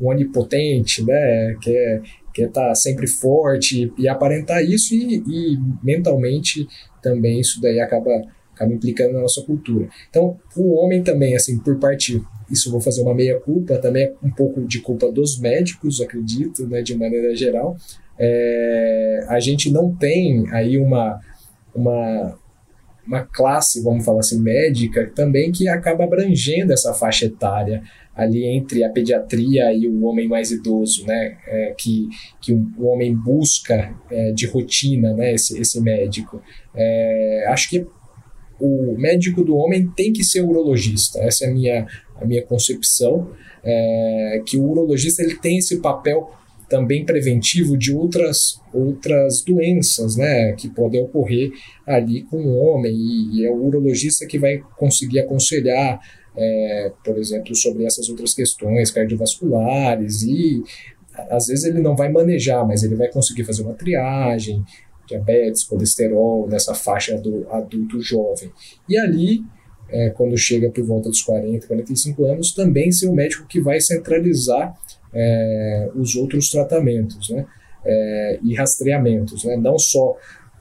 o 0.00 0.08
onipotente, 0.08 1.04
né? 1.04 1.56
quer 1.60 2.02
quer 2.32 2.46
estar 2.46 2.68
tá 2.68 2.74
sempre 2.74 3.08
forte 3.08 3.92
e 3.98 4.06
aparentar 4.06 4.62
isso, 4.62 4.94
e, 4.94 5.16
e 5.26 5.58
mentalmente 5.82 6.68
também 7.02 7.40
isso 7.40 7.60
daí 7.60 7.80
acaba 7.80 8.10
acaba 8.58 8.72
implicando 8.72 9.12
na 9.12 9.20
nossa 9.20 9.42
cultura. 9.42 9.88
Então, 10.10 10.36
o 10.56 10.74
homem 10.74 11.02
também, 11.02 11.36
assim, 11.36 11.58
por 11.58 11.78
parte, 11.78 12.20
isso 12.50 12.70
vou 12.70 12.80
fazer 12.80 13.02
uma 13.02 13.14
meia-culpa, 13.14 13.78
também 13.78 14.04
é 14.04 14.12
um 14.22 14.30
pouco 14.30 14.66
de 14.66 14.80
culpa 14.80 15.10
dos 15.10 15.38
médicos, 15.38 16.00
acredito, 16.00 16.66
né, 16.66 16.82
de 16.82 16.96
maneira 16.96 17.34
geral. 17.34 17.76
É, 18.18 19.26
a 19.28 19.38
gente 19.38 19.70
não 19.70 19.94
tem 19.94 20.44
aí 20.50 20.78
uma, 20.78 21.20
uma, 21.74 22.38
uma 23.06 23.24
classe, 23.24 23.82
vamos 23.82 24.04
falar 24.04 24.20
assim, 24.20 24.40
médica 24.40 25.10
também 25.14 25.52
que 25.52 25.68
acaba 25.68 26.04
abrangendo 26.04 26.72
essa 26.72 26.92
faixa 26.92 27.26
etária 27.26 27.82
ali 28.18 28.44
entre 28.44 28.82
a 28.82 28.90
pediatria 28.90 29.72
e 29.72 29.86
o 29.86 30.04
homem 30.04 30.26
mais 30.26 30.50
idoso, 30.50 31.06
né, 31.06 31.36
é, 31.46 31.74
que, 31.78 32.08
que 32.40 32.52
o 32.52 32.86
homem 32.86 33.14
busca 33.14 33.94
é, 34.10 34.32
de 34.32 34.46
rotina, 34.46 35.14
né, 35.14 35.34
esse, 35.34 35.56
esse 35.60 35.80
médico. 35.80 36.42
É, 36.74 37.44
acho 37.48 37.70
que 37.70 37.86
o 38.60 38.94
médico 38.98 39.44
do 39.44 39.56
homem 39.56 39.88
tem 39.96 40.12
que 40.12 40.24
ser 40.24 40.40
urologista. 40.40 41.20
Essa 41.20 41.44
é 41.44 41.48
a 41.48 41.52
minha, 41.52 41.86
a 42.16 42.24
minha 42.24 42.42
concepção, 42.42 43.30
é, 43.62 44.42
que 44.46 44.56
o 44.56 44.64
urologista 44.64 45.22
ele 45.22 45.36
tem 45.36 45.58
esse 45.58 45.78
papel 45.78 46.30
também 46.68 47.04
preventivo 47.04 47.76
de 47.76 47.92
outras, 47.92 48.60
outras 48.72 49.42
doenças 49.42 50.16
né, 50.16 50.52
que 50.52 50.68
podem 50.68 51.02
ocorrer 51.02 51.50
ali 51.86 52.22
com 52.24 52.36
o 52.36 52.56
homem, 52.56 52.94
e, 52.94 53.40
e 53.40 53.46
é 53.46 53.50
o 53.50 53.64
urologista 53.64 54.26
que 54.26 54.38
vai 54.38 54.58
conseguir 54.76 55.20
aconselhar, 55.20 55.98
é, 56.36 56.92
por 57.02 57.16
exemplo, 57.16 57.54
sobre 57.54 57.84
essas 57.84 58.08
outras 58.08 58.34
questões 58.34 58.90
cardiovasculares, 58.90 60.22
e 60.22 60.62
às 61.30 61.46
vezes 61.46 61.64
ele 61.64 61.80
não 61.80 61.96
vai 61.96 62.10
manejar, 62.10 62.66
mas 62.66 62.82
ele 62.82 62.94
vai 62.94 63.08
conseguir 63.08 63.44
fazer 63.44 63.62
uma 63.62 63.74
triagem, 63.74 64.62
diabetes, 65.08 65.64
colesterol, 65.64 66.46
nessa 66.48 66.74
faixa 66.74 67.18
do 67.18 67.46
adulto 67.50 68.00
jovem. 68.00 68.52
E 68.88 68.96
ali, 68.96 69.42
é, 69.88 70.10
quando 70.10 70.36
chega 70.36 70.70
por 70.70 70.84
volta 70.84 71.08
dos 71.08 71.22
40, 71.22 71.66
45 71.66 72.26
anos, 72.26 72.52
também 72.52 72.92
ser 72.92 73.08
o 73.08 73.14
médico 73.14 73.46
que 73.48 73.60
vai 73.60 73.80
centralizar 73.80 74.74
é, 75.12 75.90
os 75.94 76.14
outros 76.14 76.50
tratamentos 76.50 77.30
né? 77.30 77.46
É, 77.84 78.38
e 78.42 78.54
rastreamentos. 78.54 79.44
Né? 79.44 79.56
Não 79.56 79.78
só 79.78 80.16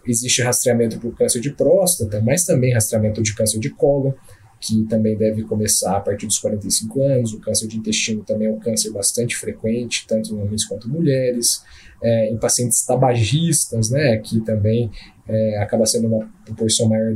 existe 0.05 0.41
rastreamento 0.41 0.97
para 0.99 1.09
o 1.09 1.11
câncer 1.11 1.41
de 1.41 1.51
próstata, 1.51 2.21
mas 2.21 2.45
também 2.45 2.73
rastreamento 2.73 3.21
de 3.21 3.35
câncer 3.35 3.59
de 3.59 3.69
colo, 3.69 4.15
que 4.59 4.83
também 4.85 5.15
deve 5.15 5.43
começar 5.43 5.97
a 5.97 5.99
partir 5.99 6.25
dos 6.25 6.39
45 6.39 7.03
anos. 7.03 7.33
O 7.33 7.39
câncer 7.39 7.67
de 7.67 7.77
intestino 7.77 8.23
também 8.23 8.47
é 8.47 8.51
um 8.51 8.59
câncer 8.59 8.91
bastante 8.91 9.35
frequente, 9.35 10.05
tanto 10.07 10.33
em 10.33 10.41
homens 10.41 10.65
quanto 10.65 10.87
em 10.87 10.91
mulheres 10.91 11.63
é, 12.01 12.29
em 12.29 12.37
pacientes 12.37 12.85
tabagistas, 12.85 13.89
né, 13.89 14.17
que 14.17 14.39
também 14.41 14.91
é, 15.27 15.57
acaba 15.59 15.85
sendo 15.85 16.07
uma 16.07 16.29
proporção 16.45 16.87
maior 16.87 17.15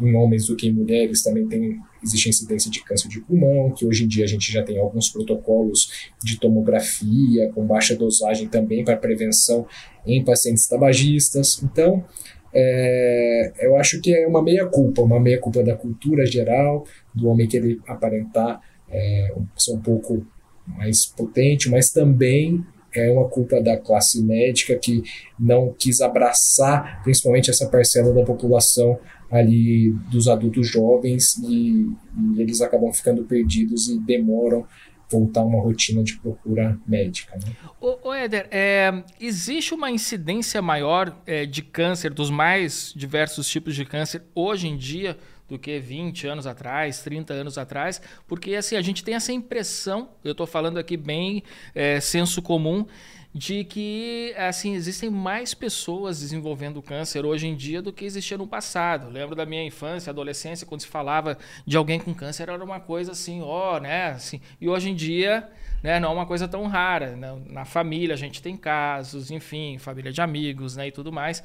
em 0.00 0.14
homens 0.14 0.46
do 0.46 0.56
que 0.56 0.66
em 0.66 0.72
mulheres, 0.72 1.22
também 1.22 1.46
tem, 1.46 1.78
existe 2.02 2.28
incidência 2.28 2.70
de 2.70 2.82
câncer 2.82 3.08
de 3.08 3.20
pulmão, 3.20 3.70
que 3.70 3.86
hoje 3.86 4.04
em 4.04 4.08
dia 4.08 4.24
a 4.24 4.28
gente 4.28 4.50
já 4.50 4.62
tem 4.62 4.78
alguns 4.78 5.08
protocolos 5.08 6.10
de 6.22 6.38
tomografia 6.38 7.50
com 7.54 7.64
baixa 7.64 7.94
dosagem 7.94 8.48
também 8.48 8.84
para 8.84 8.96
prevenção 8.96 9.66
em 10.04 10.24
pacientes 10.24 10.66
tabagistas. 10.66 11.62
Então, 11.62 12.04
é, 12.54 13.52
eu 13.60 13.76
acho 13.76 14.00
que 14.00 14.14
é 14.14 14.26
uma 14.26 14.42
meia-culpa, 14.42 15.02
uma 15.02 15.18
meia-culpa 15.18 15.62
da 15.62 15.74
cultura 15.74 16.24
geral, 16.24 16.86
do 17.14 17.28
homem 17.28 17.48
que 17.48 17.56
ele 17.56 17.80
aparentar 17.86 18.60
é, 18.88 19.34
ser 19.56 19.72
um 19.72 19.80
pouco 19.80 20.24
mais 20.66 21.04
potente, 21.04 21.68
mas 21.68 21.90
também 21.90 22.64
é 22.94 23.10
uma 23.10 23.28
culpa 23.28 23.60
da 23.60 23.76
classe 23.76 24.22
médica 24.22 24.76
que 24.76 25.02
não 25.38 25.74
quis 25.76 26.00
abraçar 26.00 27.02
principalmente 27.02 27.50
essa 27.50 27.68
parcela 27.68 28.14
da 28.14 28.22
população 28.22 28.98
ali 29.30 29.90
dos 30.12 30.28
adultos 30.28 30.68
jovens 30.68 31.36
e, 31.38 31.88
e 32.36 32.40
eles 32.40 32.60
acabam 32.60 32.92
ficando 32.92 33.24
perdidos 33.24 33.88
e 33.88 33.98
demoram 33.98 34.64
voltar 35.10 35.40
a 35.40 35.44
uma 35.44 35.62
rotina 35.62 36.02
de 36.02 36.16
procura 36.16 36.78
médica. 36.86 37.36
Né? 37.36 37.52
Ô, 37.80 38.08
ô 38.08 38.14
Éder, 38.14 38.48
é, 38.50 39.04
existe 39.20 39.74
uma 39.74 39.90
incidência 39.90 40.60
maior 40.60 41.16
é, 41.26 41.46
de 41.46 41.62
câncer, 41.62 42.12
dos 42.12 42.30
mais 42.30 42.92
diversos 42.96 43.48
tipos 43.48 43.74
de 43.74 43.84
câncer, 43.84 44.22
hoje 44.34 44.68
em 44.68 44.76
dia, 44.76 45.16
do 45.48 45.58
que 45.58 45.78
20 45.78 46.26
anos 46.26 46.46
atrás, 46.46 47.00
30 47.00 47.34
anos 47.34 47.58
atrás, 47.58 48.00
porque 48.26 48.54
assim, 48.54 48.76
a 48.76 48.82
gente 48.82 49.04
tem 49.04 49.14
essa 49.14 49.32
impressão, 49.32 50.10
eu 50.24 50.32
estou 50.32 50.46
falando 50.46 50.78
aqui 50.78 50.96
bem 50.96 51.42
é, 51.74 52.00
senso 52.00 52.40
comum, 52.40 52.86
de 53.34 53.64
que 53.64 54.32
assim 54.38 54.74
existem 54.74 55.10
mais 55.10 55.54
pessoas 55.54 56.20
desenvolvendo 56.20 56.80
câncer 56.80 57.26
hoje 57.26 57.48
em 57.48 57.56
dia 57.56 57.82
do 57.82 57.92
que 57.92 58.04
existia 58.04 58.38
no 58.38 58.46
passado. 58.46 59.10
Lembro 59.10 59.34
da 59.34 59.44
minha 59.44 59.64
infância, 59.64 60.10
adolescência, 60.10 60.64
quando 60.64 60.82
se 60.82 60.86
falava 60.86 61.36
de 61.66 61.76
alguém 61.76 61.98
com 61.98 62.14
câncer 62.14 62.48
era 62.48 62.64
uma 62.64 62.78
coisa 62.78 63.10
assim, 63.10 63.42
ó, 63.42 63.80
né, 63.80 64.12
assim. 64.12 64.40
E 64.60 64.68
hoje 64.68 64.88
em 64.88 64.94
dia, 64.94 65.48
né, 65.82 65.98
não 65.98 66.10
é 66.10 66.12
uma 66.12 66.26
coisa 66.26 66.46
tão 66.46 66.68
rara. 66.68 67.16
Né? 67.16 67.36
Na 67.46 67.64
família 67.64 68.14
a 68.14 68.16
gente 68.16 68.40
tem 68.40 68.56
casos, 68.56 69.32
enfim, 69.32 69.78
família 69.78 70.12
de 70.12 70.20
amigos, 70.20 70.76
né, 70.76 70.86
e 70.86 70.92
tudo 70.92 71.10
mais. 71.10 71.42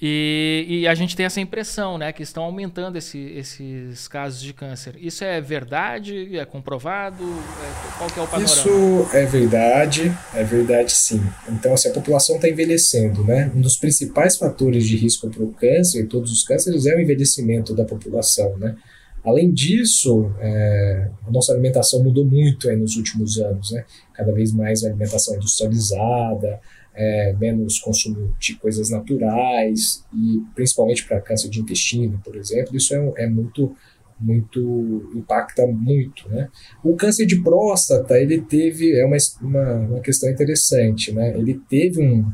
E, 0.00 0.66
e, 0.68 0.86
a 0.86 0.94
gente 0.94 1.16
tem 1.16 1.24
essa 1.24 1.40
impressão, 1.40 1.96
né, 1.96 2.12
que 2.12 2.22
estão 2.22 2.44
aumentando 2.44 2.98
esse, 2.98 3.18
esses 3.18 4.06
casos 4.06 4.42
de 4.42 4.52
câncer. 4.52 4.94
Isso 4.98 5.24
é 5.24 5.40
verdade? 5.40 6.36
É 6.36 6.44
comprovado? 6.44 7.24
É, 7.24 7.96
qual 7.96 8.10
que 8.10 8.20
é 8.20 8.22
o 8.22 8.26
panorama? 8.26 8.44
Isso 8.44 9.08
é 9.14 9.24
verdade, 9.24 10.14
é 10.34 10.44
verdade 10.44 10.92
sim. 10.92 11.22
Então, 11.48 11.72
assim, 11.72 11.88
a 11.88 11.92
população 11.92 12.36
está 12.36 12.46
envelhecendo, 12.46 13.24
né? 13.24 13.50
Um 13.54 13.60
dos 13.62 13.78
principais 13.78 14.36
fatores 14.36 14.84
de 14.84 14.98
risco 14.98 15.30
para 15.30 15.42
o 15.42 15.52
câncer, 15.54 16.06
todos 16.08 16.30
os 16.30 16.42
cânceres, 16.42 16.84
é 16.84 16.94
o 16.94 17.00
envelhecimento 17.00 17.74
da 17.74 17.84
população, 17.84 18.58
né? 18.58 18.76
Além 19.24 19.50
disso, 19.50 20.30
é, 20.38 21.08
a 21.26 21.30
nossa 21.30 21.52
alimentação 21.52 22.04
mudou 22.04 22.24
muito 22.24 22.68
aí 22.68 22.76
nos 22.76 22.96
últimos 22.96 23.38
anos, 23.38 23.72
né? 23.72 23.84
Cada 24.12 24.30
vez 24.32 24.52
mais 24.52 24.84
a 24.84 24.88
alimentação 24.88 25.36
industrializada, 25.36 26.60
é, 26.96 27.34
menos 27.38 27.78
consumo 27.78 28.34
de 28.40 28.54
coisas 28.54 28.90
naturais 28.90 30.04
e 30.14 30.42
principalmente 30.54 31.06
para 31.06 31.20
câncer 31.20 31.48
de 31.50 31.60
intestino, 31.60 32.20
por 32.24 32.36
exemplo, 32.36 32.76
isso 32.76 32.94
é, 32.94 33.12
é 33.24 33.28
muito 33.28 33.74
muito 34.18 35.12
impacta 35.14 35.66
muito, 35.66 36.26
né? 36.30 36.48
O 36.82 36.96
câncer 36.96 37.26
de 37.26 37.42
próstata 37.42 38.18
ele 38.18 38.40
teve 38.40 38.98
é 38.98 39.04
uma, 39.04 39.16
uma, 39.42 39.74
uma 39.74 40.00
questão 40.00 40.30
interessante, 40.30 41.12
né? 41.12 41.36
Ele 41.36 41.60
teve 41.68 42.00
um 42.00 42.24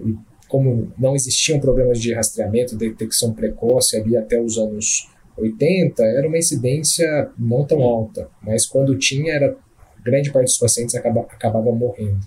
ele, 0.00 0.18
como 0.48 0.92
não 0.98 1.14
existiam 1.14 1.60
programas 1.60 2.00
de 2.00 2.12
rastreamento, 2.12 2.76
detecção 2.76 3.32
precoce 3.32 3.96
ali 3.96 4.16
até 4.16 4.40
os 4.40 4.58
anos 4.58 5.08
80 5.36 6.02
era 6.02 6.26
uma 6.26 6.38
incidência 6.38 7.30
não 7.38 7.64
tão 7.64 7.80
alta, 7.82 8.28
mas 8.42 8.66
quando 8.66 8.98
tinha, 8.98 9.32
era 9.32 9.56
grande 10.04 10.32
parte 10.32 10.46
dos 10.46 10.58
pacientes 10.58 10.94
acaba, 10.94 11.20
acabava 11.20 11.70
morrendo. 11.72 12.20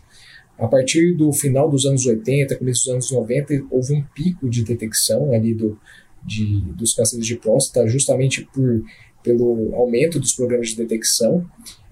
A 0.57 0.67
partir 0.67 1.15
do 1.15 1.31
final 1.33 1.69
dos 1.69 1.85
anos 1.85 2.05
80, 2.05 2.55
começo 2.57 2.85
dos 2.85 2.93
anos 2.93 3.11
90, 3.11 3.65
houve 3.71 3.93
um 3.93 4.03
pico 4.13 4.49
de 4.49 4.63
detecção 4.63 5.31
ali 5.33 5.53
do, 5.53 5.79
de, 6.23 6.61
dos 6.73 6.93
cânceres 6.93 7.25
de 7.25 7.35
próstata, 7.35 7.87
justamente 7.87 8.47
por, 8.53 8.83
pelo 9.23 9.73
aumento 9.73 10.19
dos 10.19 10.33
programas 10.33 10.69
de 10.69 10.77
detecção. 10.77 11.45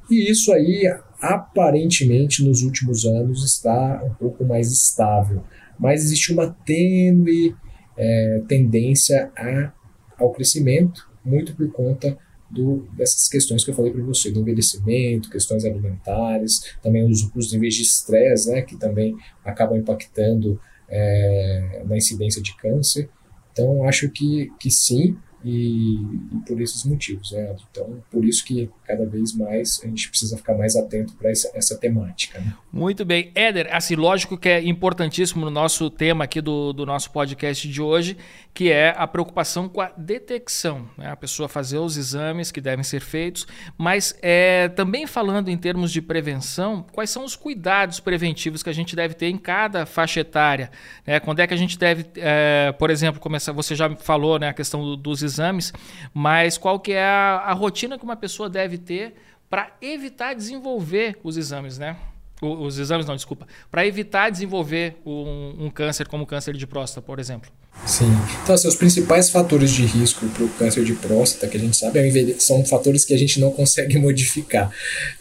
E 0.09 0.29
isso 0.29 0.51
aí, 0.51 0.83
aparentemente, 1.19 2.43
nos 2.43 2.61
últimos 2.61 3.05
anos 3.05 3.43
está 3.43 4.03
um 4.05 4.13
pouco 4.13 4.45
mais 4.45 4.71
estável. 4.71 5.43
Mas 5.79 6.03
existe 6.03 6.31
uma 6.31 6.47
tênue 6.65 7.55
é, 7.97 8.41
tendência 8.47 9.31
a, 9.35 9.71
ao 10.17 10.31
crescimento, 10.31 11.09
muito 11.25 11.55
por 11.55 11.71
conta 11.71 12.17
do, 12.51 12.87
dessas 12.93 13.27
questões 13.29 13.63
que 13.63 13.71
eu 13.71 13.75
falei 13.75 13.91
para 13.91 14.03
você, 14.03 14.31
do 14.31 14.41
envelhecimento, 14.41 15.29
questões 15.29 15.63
alimentares, 15.63 16.75
também 16.81 17.09
os, 17.09 17.29
os 17.35 17.53
níveis 17.53 17.75
de 17.75 17.83
estresse, 17.83 18.51
né, 18.51 18.61
que 18.61 18.75
também 18.77 19.15
acabam 19.43 19.77
impactando 19.77 20.59
é, 20.89 21.83
na 21.85 21.97
incidência 21.97 22.41
de 22.41 22.55
câncer. 22.57 23.09
Então, 23.51 23.83
acho 23.83 24.09
que, 24.09 24.51
que 24.59 24.69
sim, 24.69 25.17
e, 25.43 25.95
e, 25.95 26.37
por 26.45 26.61
esses 26.61 26.83
motivos. 26.85 27.31
Né? 27.31 27.55
Então, 27.71 28.03
por 28.11 28.25
isso 28.25 28.43
que 28.45 28.69
cada 28.91 29.05
vez 29.05 29.33
mais 29.35 29.81
a 29.83 29.87
gente 29.87 30.09
precisa 30.09 30.37
ficar 30.37 30.53
mais 30.55 30.75
atento 30.75 31.13
para 31.13 31.29
essa, 31.29 31.51
essa, 31.53 31.77
temática. 31.77 32.39
Né? 32.39 32.53
Muito 32.71 33.03
bem. 33.03 33.31
Éder, 33.33 33.67
assim, 33.71 33.95
lógico 33.95 34.37
que 34.37 34.49
é 34.49 34.63
importantíssimo 34.63 35.45
no 35.45 35.51
nosso 35.51 35.89
tema 35.89 36.25
aqui 36.25 36.41
do, 36.41 36.73
do 36.73 36.85
nosso 36.85 37.11
podcast 37.11 37.67
de 37.67 37.81
hoje, 37.81 38.17
que 38.53 38.71
é 38.71 38.93
a 38.97 39.07
preocupação 39.07 39.67
com 39.67 39.81
a 39.81 39.91
detecção. 39.97 40.87
Né? 40.97 41.09
A 41.09 41.15
pessoa 41.15 41.49
fazer 41.49 41.77
os 41.79 41.97
exames 41.97 42.51
que 42.51 42.61
devem 42.61 42.83
ser 42.83 43.01
feitos, 43.01 43.47
mas 43.77 44.15
é, 44.21 44.69
também 44.69 45.07
falando 45.07 45.49
em 45.49 45.57
termos 45.57 45.91
de 45.91 46.01
prevenção, 46.01 46.85
quais 46.91 47.09
são 47.09 47.23
os 47.23 47.35
cuidados 47.35 47.99
preventivos 47.99 48.61
que 48.61 48.69
a 48.69 48.73
gente 48.73 48.95
deve 48.95 49.13
ter 49.13 49.27
em 49.27 49.37
cada 49.37 49.85
faixa 49.85 50.19
etária? 50.19 50.69
Né? 51.05 51.19
Quando 51.19 51.39
é 51.39 51.47
que 51.47 51.53
a 51.53 51.57
gente 51.57 51.77
deve, 51.77 52.05
é, 52.17 52.73
por 52.77 52.89
exemplo, 52.89 53.19
começar, 53.19 53.51
você 53.51 53.75
já 53.75 53.89
falou 53.95 54.37
né, 54.37 54.49
a 54.49 54.53
questão 54.53 54.95
dos 54.95 55.23
exames 55.23 55.41
exames, 55.41 55.73
mas 56.13 56.57
qual 56.57 56.79
que 56.79 56.93
é 56.93 57.03
a, 57.03 57.43
a 57.45 57.53
rotina 57.53 57.97
que 57.97 58.03
uma 58.03 58.15
pessoa 58.15 58.49
deve 58.49 58.77
ter 58.81 59.13
para 59.49 59.75
evitar 59.81 60.33
desenvolver 60.33 61.17
os 61.23 61.37
exames, 61.37 61.77
né? 61.77 61.97
Os 62.41 62.79
exames 62.79 63.05
não, 63.05 63.15
desculpa. 63.15 63.47
Para 63.69 63.85
evitar 63.85 64.31
desenvolver 64.31 64.97
um, 65.05 65.65
um, 65.65 65.69
câncer 65.69 66.07
como 66.07 66.23
o 66.23 66.25
câncer 66.25 66.57
de 66.57 66.65
próstata, 66.65 66.99
por 67.05 67.19
exemplo. 67.19 67.51
Sim. 67.85 68.09
Então, 68.41 68.55
assim, 68.55 68.67
os 68.67 68.75
principais 68.75 69.29
fatores 69.29 69.69
de 69.69 69.85
risco 69.85 70.27
para 70.29 70.43
o 70.43 70.49
câncer 70.49 70.83
de 70.83 70.93
próstata, 70.93 71.47
que 71.47 71.55
a 71.55 71.59
gente 71.59 71.77
sabe, 71.77 71.99
é 71.99 72.39
são 72.39 72.65
fatores 72.65 73.05
que 73.05 73.13
a 73.13 73.17
gente 73.17 73.39
não 73.39 73.51
consegue 73.53 73.99
modificar, 73.99 74.73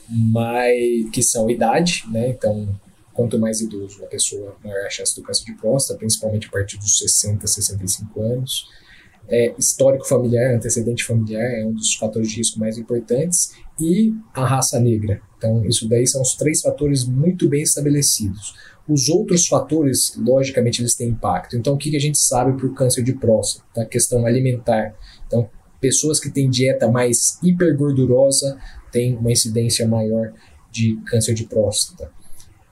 mas 0.09 1.11
que 1.13 1.23
são 1.23 1.51
idade, 1.51 2.05
né? 2.11 2.29
Então, 2.29 2.75
quanto 3.13 3.39
mais 3.39 3.61
idoso 3.61 4.03
a 4.03 4.07
pessoa, 4.07 4.57
maior 4.65 4.87
a 4.87 4.91
chance 4.91 5.15
do 5.15 5.23
câncer 5.23 5.45
de 5.45 5.53
próstata, 5.53 5.99
principalmente 5.99 6.47
a 6.47 6.51
partir 6.51 6.79
dos 6.79 6.99
60, 7.01 7.47
65 7.47 8.23
anos 8.23 8.67
é, 9.31 9.55
histórico 9.57 10.07
familiar, 10.07 10.55
antecedente 10.55 11.05
familiar 11.05 11.43
é 11.43 11.65
um 11.65 11.73
dos 11.73 11.95
fatores 11.95 12.31
de 12.31 12.39
risco 12.39 12.59
mais 12.59 12.77
importantes 12.77 13.53
e 13.79 14.13
a 14.35 14.45
raça 14.45 14.81
negra. 14.81 15.23
Então, 15.39 15.65
isso 15.65 15.89
daí 15.89 16.07
são 16.07 16.21
os 16.21 16.35
três 16.35 16.61
fatores 16.61 17.05
muito 17.05 17.49
bem 17.49 17.63
estabelecidos. 17.63 18.55
Os 18.89 19.09
outros 19.09 19.47
fatores, 19.47 20.15
logicamente, 20.19 20.83
eles 20.83 20.97
têm 20.97 21.11
impacto. 21.11 21.57
Então, 21.57 21.75
o 21.75 21.79
que 21.79 21.97
a 21.97 22.01
gente 22.01 22.19
sabe 22.19 22.59
para 22.59 22.67
o 22.67 22.75
câncer 22.75 23.05
de 23.05 23.13
próstata? 23.13 23.83
A 23.83 23.87
questão 23.87 24.27
alimentar. 24.27 24.95
Então, 25.27 25.49
pessoas 25.81 26.19
que 26.19 26.29
têm 26.29 26.51
dieta 26.51 26.91
mais 26.91 27.39
hipergordurosa 27.43 28.59
têm 28.91 29.17
uma 29.17 29.31
incidência 29.31 29.87
maior 29.87 30.33
de 30.73 30.97
câncer 31.07 31.35
de 31.35 31.45
próstata. 31.45 32.11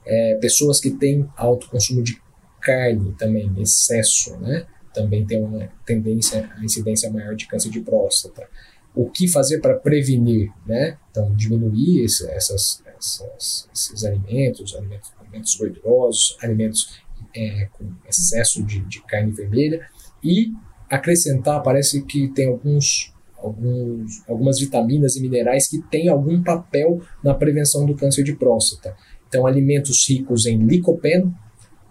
É, 0.04 0.34
pessoas 0.40 0.80
que 0.80 0.90
têm 0.90 1.28
alto 1.36 1.70
consumo 1.70 2.02
de 2.02 2.20
carne 2.60 3.14
também, 3.16 3.52
excesso, 3.58 4.36
né? 4.38 4.66
Também 4.98 5.24
tem 5.24 5.40
uma 5.40 5.68
tendência, 5.86 6.50
a 6.56 6.64
incidência 6.64 7.08
maior 7.10 7.36
de 7.36 7.46
câncer 7.46 7.70
de 7.70 7.80
próstata. 7.80 8.48
O 8.94 9.08
que 9.08 9.28
fazer 9.28 9.60
para 9.60 9.76
prevenir, 9.76 10.50
né? 10.66 10.98
Então, 11.10 11.32
diminuir 11.36 12.04
esse, 12.04 12.28
essas, 12.30 12.82
essas, 12.96 13.68
esses 13.72 14.04
alimentos, 14.04 14.74
alimentos, 14.74 15.12
alimentos 15.20 15.54
gordurosos, 15.54 16.36
alimentos 16.42 17.00
é, 17.34 17.68
com 17.72 17.84
excesso 18.08 18.62
de, 18.64 18.80
de 18.80 19.00
carne 19.02 19.30
vermelha 19.30 19.86
e 20.22 20.52
acrescentar, 20.90 21.62
parece 21.62 22.02
que 22.02 22.28
tem 22.28 22.48
alguns 22.48 23.14
alguns, 23.40 24.28
algumas 24.28 24.58
vitaminas 24.58 25.14
e 25.14 25.20
minerais 25.20 25.68
que 25.68 25.80
têm 25.80 26.08
algum 26.08 26.42
papel 26.42 27.00
na 27.22 27.32
prevenção 27.32 27.86
do 27.86 27.94
câncer 27.94 28.24
de 28.24 28.34
próstata. 28.34 28.96
Então, 29.28 29.46
alimentos 29.46 30.08
ricos 30.08 30.44
em 30.44 30.58
licopeno, 30.58 31.32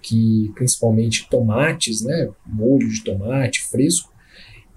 que 0.02 0.52
principalmente 0.56 1.30
tomates, 1.30 2.02
né, 2.04 2.30
molho 2.46 2.88
de 2.88 3.04
tomate 3.04 3.64
fresco, 3.64 4.12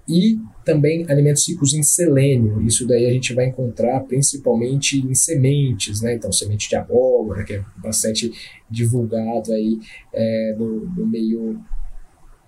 e 0.07 0.39
também 0.65 1.05
alimentos 1.09 1.47
ricos 1.47 1.73
em 1.73 1.83
selênio. 1.83 2.61
Isso 2.61 2.85
daí 2.87 3.05
a 3.05 3.13
gente 3.13 3.33
vai 3.33 3.45
encontrar 3.45 4.01
principalmente 4.01 4.99
em 4.99 5.13
sementes, 5.13 6.01
né? 6.01 6.15
Então, 6.15 6.31
semente 6.31 6.67
de 6.67 6.75
abóbora, 6.75 7.43
que 7.43 7.53
é 7.53 7.65
bastante 7.77 8.31
divulgado 8.69 9.53
aí 9.53 9.79
é, 10.13 10.55
no, 10.57 10.85
no, 10.85 11.07
meio 11.07 11.59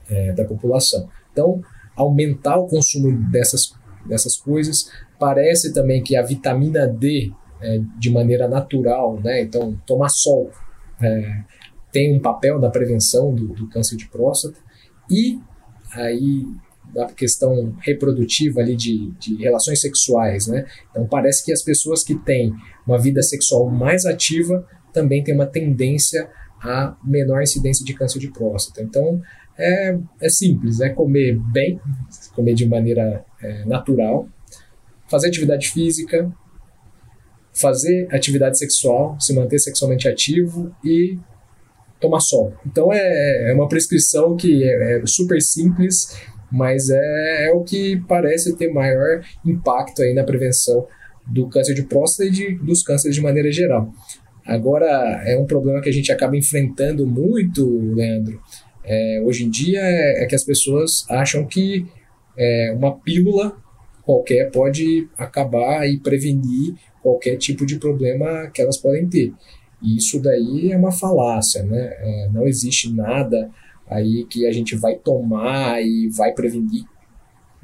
é, 0.09 0.33
da 0.33 0.45
população. 0.45 1.09
Então, 1.31 1.61
aumentar 1.95 2.57
o 2.57 2.67
consumo 2.67 3.11
dessas, 3.31 3.73
dessas 4.05 4.35
coisas. 4.35 4.89
Parece 5.19 5.73
também 5.73 6.03
que 6.03 6.15
a 6.15 6.21
vitamina 6.21 6.87
D, 6.87 7.31
é, 7.61 7.79
de 7.97 8.09
maneira 8.09 8.47
natural, 8.47 9.19
né? 9.21 9.41
Então, 9.41 9.79
tomar 9.85 10.09
sol, 10.09 10.51
é, 11.01 11.43
tem 11.93 12.13
um 12.13 12.19
papel 12.19 12.59
na 12.59 12.69
prevenção 12.69 13.33
do, 13.33 13.49
do 13.49 13.69
câncer 13.69 13.95
de 13.95 14.07
próstata 14.07 14.57
e 15.09 15.39
aí 15.93 16.43
da 16.91 17.05
questão 17.05 17.75
reprodutiva 17.79 18.59
ali 18.59 18.75
de, 18.75 19.11
de 19.19 19.35
relações 19.35 19.79
sexuais, 19.79 20.47
né? 20.47 20.65
Então 20.89 21.07
parece 21.07 21.45
que 21.45 21.53
as 21.53 21.61
pessoas 21.61 22.03
que 22.03 22.15
têm 22.15 22.53
uma 22.85 22.97
vida 22.99 23.21
sexual 23.21 23.69
mais 23.69 24.05
ativa 24.05 24.67
também 24.91 25.23
têm 25.23 25.33
uma 25.33 25.45
tendência 25.45 26.29
a 26.61 26.95
menor 27.03 27.41
incidência 27.41 27.85
de 27.85 27.93
câncer 27.93 28.19
de 28.19 28.31
próstata. 28.31 28.81
Então 28.81 29.21
é, 29.57 29.97
é 30.19 30.29
simples, 30.29 30.81
é 30.81 30.89
comer 30.89 31.39
bem, 31.51 31.79
comer 32.35 32.55
de 32.55 32.67
maneira 32.67 33.23
é, 33.41 33.65
natural, 33.65 34.27
fazer 35.07 35.27
atividade 35.27 35.69
física, 35.69 36.31
fazer 37.53 38.07
atividade 38.11 38.57
sexual, 38.57 39.17
se 39.19 39.33
manter 39.33 39.59
sexualmente 39.59 40.07
ativo 40.07 40.75
e 40.83 41.19
tomar 42.03 42.19
sol. 42.19 42.53
Então 42.67 42.91
é, 42.91 43.51
é 43.51 43.53
uma 43.53 43.67
prescrição 43.67 44.35
que 44.35 44.63
é, 44.63 44.97
é 44.97 45.05
super 45.05 45.41
simples, 45.41 46.17
mas 46.51 46.89
é, 46.89 47.47
é, 47.47 47.51
o 47.53 47.63
que 47.63 47.99
parece 48.07 48.55
ter 48.57 48.71
maior 48.71 49.21
impacto 49.45 50.01
aí 50.01 50.13
na 50.13 50.23
prevenção 50.23 50.85
do 51.25 51.47
câncer 51.47 51.73
de 51.73 51.83
próstata 51.83 52.27
e 52.27 52.31
de, 52.31 52.55
dos 52.55 52.83
cânceres 52.83 53.15
de 53.15 53.21
maneira 53.21 53.51
geral. 53.51 53.89
Agora, 54.45 55.23
é 55.25 55.37
um 55.37 55.45
problema 55.45 55.81
que 55.81 55.87
a 55.87 55.93
gente 55.93 56.11
acaba 56.11 56.35
enfrentando 56.35 57.07
muito, 57.07 57.65
Leandro. 57.95 58.41
É, 58.83 59.21
hoje 59.23 59.45
em 59.45 59.49
dia 59.49 59.79
é, 59.79 60.23
é, 60.23 60.25
que 60.25 60.35
as 60.35 60.43
pessoas 60.43 61.05
acham 61.09 61.45
que 61.45 61.85
é, 62.37 62.73
uma 62.75 62.99
pílula 62.99 63.55
qualquer 64.03 64.51
pode 64.51 65.07
acabar 65.17 65.87
e 65.87 65.97
prevenir 65.97 66.75
qualquer 67.01 67.37
tipo 67.37 67.65
de 67.65 67.77
problema 67.77 68.51
que 68.53 68.61
elas 68.61 68.77
podem 68.77 69.07
ter. 69.07 69.31
E 69.83 69.97
isso 69.97 70.19
daí 70.21 70.71
é 70.71 70.77
uma 70.77 70.91
falácia, 70.91 71.63
né? 71.63 71.93
É, 71.99 72.29
não 72.33 72.47
existe 72.47 72.91
nada 72.91 73.49
aí 73.87 74.25
que 74.29 74.47
a 74.47 74.51
gente 74.51 74.75
vai 74.75 74.95
tomar 74.95 75.81
e 75.81 76.09
vai 76.09 76.31
prevenir 76.31 76.85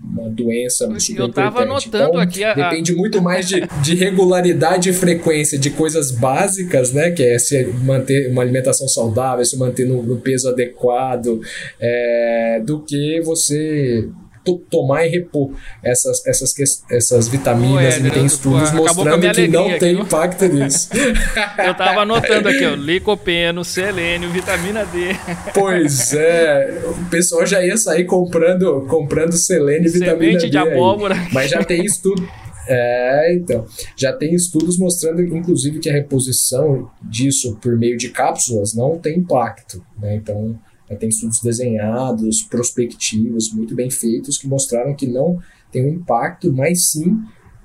uma 0.02 0.30
doença 0.30 0.88
super 1.00 1.20
Eu 1.20 1.26
estava 1.28 1.64
anotando 1.64 2.10
então, 2.10 2.20
aqui. 2.20 2.44
A... 2.44 2.54
Depende 2.54 2.94
muito 2.94 3.22
mais 3.22 3.48
de, 3.48 3.62
de 3.82 3.96
regularidade 3.96 4.90
e 4.90 4.94
frequência 4.94 5.58
de 5.58 5.70
coisas 5.70 6.12
básicas, 6.12 6.94
né? 6.94 7.12
Que 7.12 7.24
é 7.24 7.40
se 7.40 7.66
manter 7.84 8.32
uma 8.32 8.42
alimentação 8.42 8.88
saudável, 8.88 9.44
se 9.44 9.58
manter 9.58 9.88
no, 9.88 10.02
no 10.02 10.18
peso 10.18 10.50
adequado, 10.50 11.42
é, 11.80 12.62
do 12.66 12.82
que 12.82 13.22
você 13.22 14.10
tomar 14.58 15.06
e 15.06 15.10
repor 15.10 15.52
essas, 15.84 16.26
essas, 16.26 16.54
essas 16.90 17.28
vitaminas 17.28 18.00
Ué, 18.00 18.08
e 18.08 18.12
tem 18.12 18.26
estudos 18.26 18.72
mostrando 18.72 19.32
que 19.32 19.48
não 19.48 19.68
aqui, 19.68 19.80
tem 19.80 20.00
impacto 20.00 20.46
nisso. 20.46 20.90
eu 21.66 21.74
tava 21.76 22.02
anotando 22.02 22.50
aqui, 22.50 22.66
ó, 22.66 22.76
licopeno, 22.76 23.64
selênio, 23.64 24.30
vitamina 24.30 24.86
D. 24.86 25.16
Pois 25.54 26.14
é, 26.14 26.82
o 26.86 27.10
pessoal 27.10 27.46
já 27.46 27.64
ia 27.64 27.78
sair 27.78 28.06
comprando, 28.06 28.86
comprando 28.88 29.34
selênio 29.34 29.88
e 29.88 29.92
vitamina 29.92 30.20
Semente 30.20 30.46
D. 30.46 30.50
de 30.50 30.58
abóbora. 30.58 31.16
Aí. 31.16 31.28
Mas 31.32 31.52
já 31.52 31.64
tem 31.64 31.84
estudo. 31.84 32.28
É, 32.72 33.34
então. 33.34 33.66
Já 33.98 34.14
tem 34.14 34.36
estudos 34.36 34.78
mostrando, 34.78 35.24
inclusive, 35.24 35.80
que 35.80 35.90
a 35.90 35.94
reposição 35.94 36.88
disso 37.02 37.58
por 37.60 37.76
meio 37.76 37.98
de 37.98 38.10
cápsulas 38.10 38.76
não 38.76 38.96
tem 39.00 39.18
impacto. 39.18 39.84
Né? 39.98 40.18
Então, 40.18 40.56
tem 40.98 41.10
estudos 41.10 41.40
desenhados, 41.42 42.44
prospectivos, 42.44 43.52
muito 43.54 43.76
bem 43.76 43.90
feitos, 43.90 44.38
que 44.38 44.48
mostraram 44.48 44.96
que 44.96 45.08
não 45.08 45.40
tem 45.72 45.86
um 45.86 45.90
impacto, 45.96 46.52
mas 46.52 46.90
sim 46.90 47.22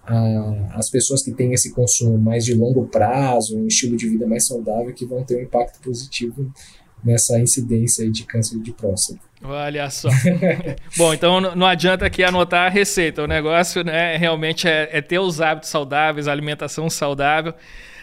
a, 0.07 0.77
as 0.79 0.91
pessoas 0.91 1.23
que 1.23 1.33
têm 1.33 1.53
esse 1.53 1.73
consumo 1.73 2.19
mais 2.19 2.45
de 2.45 2.55
longo 2.55 2.87
prazo, 2.87 3.59
um 3.59 3.67
estilo 3.67 3.97
de 3.97 4.09
vida 4.09 4.27
mais 4.27 4.47
saudável, 4.47 4.93
que 4.93 5.07
vão 5.07 5.25
ter 5.25 5.37
um 5.37 5.43
impacto 5.43 5.81
positivo 5.81 6.53
nessa 7.03 7.39
incidência 7.39 8.11
de 8.11 8.25
câncer 8.25 8.59
de 8.61 8.73
próstata. 8.73 9.21
Olha 9.43 9.91
só. 9.91 10.09
Bom, 10.97 11.13
então 11.13 11.39
não 11.41 11.67
adianta 11.67 12.07
aqui 12.07 12.25
anotar 12.25 12.67
a 12.67 12.71
receita. 12.71 13.23
O 13.23 13.27
negócio 13.27 13.85
né, 13.85 14.17
realmente 14.17 14.67
é, 14.67 14.89
é 14.91 15.03
ter 15.03 15.19
os 15.19 15.41
hábitos 15.41 15.69
saudáveis, 15.69 16.27
a 16.27 16.33
alimentação 16.33 16.89
saudável 16.89 17.53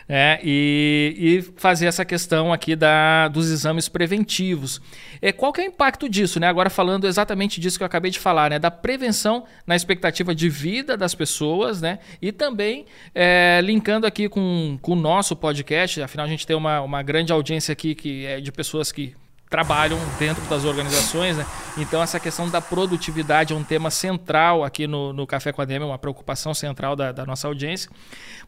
né? 0.08 0.40
e, 0.44 1.16
e, 1.18 1.42
fazer 1.60 1.86
essa 1.86 2.04
questão 2.04 2.52
aqui 2.52 2.76
da, 2.76 3.28
dos 3.28 3.50
exames 3.50 3.88
preventivos. 3.88 4.82
É, 5.22 5.32
qual 5.32 5.54
que 5.54 5.62
é 5.62 5.66
o 5.66 5.68
impacto 5.68 6.10
disso? 6.10 6.40
Né? 6.40 6.48
Agora 6.48 6.70
falando 6.70 7.08
exatamente 7.08 7.60
disso 7.60 7.78
que 7.78 7.84
eu 7.84 7.88
acabei 7.88 8.12
de 8.12 8.20
falar, 8.20 8.50
né? 8.50 8.60
da 8.60 8.72
prevenção 8.72 9.46
na 9.66 9.76
expectativa 9.76 10.34
de 10.34 10.50
vida 10.50 10.98
das 10.98 11.14
pessoas 11.14 11.82
né? 11.82 12.00
e 12.22 12.32
também 12.32 12.86
é, 13.14 13.60
linkando 13.64 14.06
aqui 14.08 14.28
com, 14.28 14.78
com 14.82 14.94
o 14.94 14.96
nosso 14.96 15.36
podcast, 15.36 16.02
afinal 16.02 16.26
a 16.26 16.30
gente 16.30 16.46
tem 16.46 16.56
uma, 16.56 16.82
uma 16.82 17.04
grande 17.04 17.32
audiência 17.32 17.72
aqui 17.72 17.96
que 17.96 18.26
é 18.26 18.40
de 18.40 18.52
pessoas 18.52 18.92
que 18.92 19.16
trabalham 19.52 20.00
dentro 20.18 20.42
das 20.46 20.64
organizações, 20.64 21.36
né? 21.36 21.46
Então 21.78 22.02
essa 22.02 22.22
questão 22.22 22.50
da 22.50 22.62
produtividade 22.62 23.52
é 23.52 23.56
um 23.56 23.64
tema 23.64 23.92
central 23.92 24.64
aqui 24.64 24.88
no, 24.88 25.12
no 25.12 25.28
Café 25.28 25.52
com 25.52 25.62
a 25.62 25.66
DM, 25.66 25.84
uma 25.84 26.00
preocupação 26.00 26.54
central 26.54 26.96
da, 26.96 27.12
da, 27.12 27.26
nossa 27.26 27.50
audiência, 27.50 27.92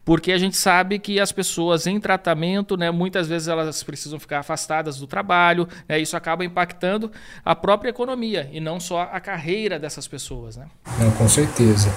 porque 0.02 0.32
a 0.32 0.38
gente 0.38 0.56
sabe 0.56 0.98
que 0.98 1.20
as 1.20 1.30
pessoas 1.30 1.86
em 1.86 2.00
tratamento, 2.00 2.74
né, 2.74 2.90
muitas 2.90 3.28
vezes 3.28 3.48
elas 3.48 3.82
precisam 3.82 4.18
ficar 4.18 4.38
afastadas 4.38 4.96
do 4.96 5.06
trabalho, 5.06 5.68
né, 5.86 5.98
isso 5.98 6.16
acaba 6.16 6.42
impactando 6.42 7.12
a 7.44 7.54
própria 7.54 7.90
economia 7.90 8.48
e 8.50 8.58
não 8.58 8.80
só 8.80 9.02
a 9.02 9.20
carreira 9.20 9.78
dessas 9.78 10.08
pessoas, 10.08 10.56
né? 10.56 10.66
Não, 10.98 11.10
com 11.10 11.28
certeza. 11.28 11.92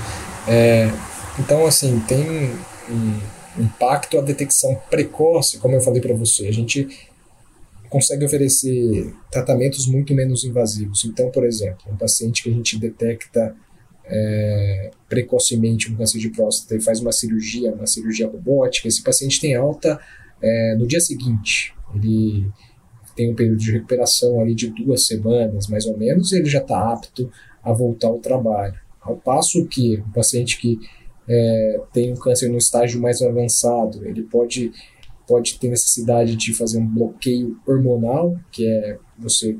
É, 0.46 0.92
então 1.40 1.66
assim 1.66 1.98
tem 2.02 2.60
um 2.90 3.22
impacto 3.58 4.20
a 4.20 4.22
detecção 4.22 4.76
precoce, 4.90 5.60
como 5.60 5.76
eu 5.76 5.82
falei 5.82 6.02
para 6.02 6.14
você, 6.14 6.48
a 6.48 6.54
gente 6.54 7.08
consegue 7.90 8.26
oferecer 8.26 9.14
tratamentos 9.32 9.88
muito 9.88 10.14
menos 10.14 10.44
invasivos. 10.44 11.06
Então, 11.06 11.30
por 11.32 11.46
exemplo, 11.46 11.92
um 11.92 11.98
paciente 11.98 12.44
que 12.44 12.50
a 12.50 12.54
gente 12.54 12.78
detecta 12.80 13.56
é, 14.06 14.92
precocemente 15.08 15.92
um 15.92 15.96
câncer 15.96 16.20
de 16.20 16.30
próstata 16.30 16.76
e 16.76 16.82
faz 16.82 17.00
uma 17.00 17.12
cirurgia, 17.12 17.74
uma 17.74 17.88
cirurgia 17.88 18.28
robótica, 18.28 18.88
esse 18.88 19.04
paciente 19.04 19.40
tem 19.40 19.56
alta 19.56 20.00
é, 20.42 20.76
no 20.76 20.88
dia 20.88 21.00
seguinte. 21.00 21.74
Ele 21.96 22.48
tem 23.16 23.32
um 23.32 23.36
período 23.36 23.58
de 23.58 23.72
recuperação 23.72 24.40
ali 24.40 24.54
de 24.54 24.70
duas 24.70 25.08
semanas, 25.08 25.68
mais 25.68 25.86
ou 25.86 25.98
menos, 25.98 26.32
e 26.32 26.38
ele 26.38 26.50
já 26.50 26.60
está 26.60 26.94
apto 26.94 27.30
a 27.64 27.74
voltar 27.74 28.08
ao 28.08 28.20
trabalho. 28.20 28.80
Ao 29.02 29.16
passo 29.16 29.66
que 29.66 29.98
um 29.98 30.12
paciente 30.12 30.60
que 30.60 30.80
é, 31.28 31.82
tem 31.92 32.14
um 32.14 32.16
câncer 32.16 32.50
no 32.50 32.58
estágio 32.58 33.02
mais 33.02 33.22
avançado, 33.22 34.06
ele 34.08 34.24
pode 34.24 34.72
pode 35.28 35.60
ter 35.60 35.70
necessidade 35.70 36.36
de 36.36 36.54
fazer 36.54 36.80
um 36.80 36.88
bloqueio 36.88 37.60
hormonal, 37.68 38.36
que 38.52 38.66
é 38.66 38.98
você 39.18 39.58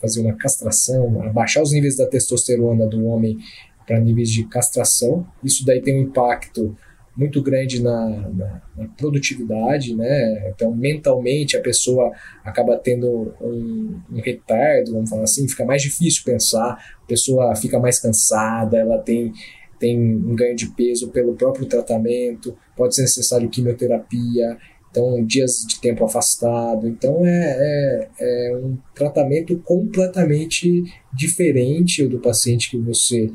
fazer 0.00 0.20
uma 0.20 0.36
castração, 0.36 1.22
abaixar 1.22 1.62
os 1.62 1.72
níveis 1.72 1.96
da 1.96 2.06
testosterona 2.06 2.86
do 2.86 3.04
homem 3.06 3.38
para 3.86 4.00
níveis 4.00 4.30
de 4.30 4.44
castração. 4.44 5.26
Isso 5.42 5.64
daí 5.64 5.80
tem 5.80 5.96
um 5.98 6.02
impacto 6.02 6.76
muito 7.18 7.42
grande 7.42 7.82
na, 7.82 8.08
na, 8.08 8.62
na, 8.76 8.88
produtividade, 8.96 9.92
né? 9.92 10.50
Então, 10.54 10.72
mentalmente, 10.72 11.56
a 11.56 11.60
pessoa 11.60 12.12
acaba 12.44 12.78
tendo 12.78 13.34
um, 13.40 14.00
um, 14.12 14.20
retardo, 14.20 14.92
vamos 14.92 15.10
falar 15.10 15.24
assim, 15.24 15.48
fica 15.48 15.64
mais 15.64 15.82
difícil 15.82 16.22
pensar, 16.24 16.74
a 17.02 17.06
pessoa 17.08 17.56
fica 17.56 17.80
mais 17.80 17.98
cansada, 17.98 18.78
ela 18.78 18.98
tem, 18.98 19.32
tem 19.80 19.98
um 19.98 20.36
ganho 20.36 20.54
de 20.54 20.68
peso 20.68 21.10
pelo 21.10 21.34
próprio 21.34 21.66
tratamento, 21.66 22.56
pode 22.76 22.94
ser 22.94 23.02
necessário 23.02 23.48
quimioterapia, 23.48 24.56
então 24.98 25.24
dias 25.24 25.64
de 25.66 25.80
tempo 25.80 26.04
afastado. 26.04 26.88
Então 26.88 27.24
é, 27.24 27.30
é, 27.30 28.08
é, 28.20 28.56
um 28.56 28.76
tratamento 28.94 29.56
completamente 29.58 30.82
diferente 31.12 32.06
do 32.06 32.18
paciente 32.18 32.70
que 32.70 32.78
você 32.78 33.30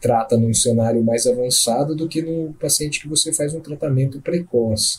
trata 0.00 0.36
num 0.36 0.52
cenário 0.52 1.02
mais 1.02 1.26
avançado 1.26 1.94
do 1.94 2.08
que 2.08 2.22
no 2.22 2.52
paciente 2.54 3.00
que 3.00 3.08
você 3.08 3.32
faz 3.32 3.54
um 3.54 3.60
tratamento 3.60 4.20
precoce. 4.20 4.98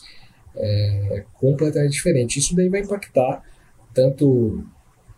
É 0.56 1.24
completamente 1.34 1.92
diferente. 1.92 2.38
Isso 2.38 2.56
daí 2.56 2.68
vai 2.68 2.80
impactar 2.80 3.42
tanto 3.94 4.64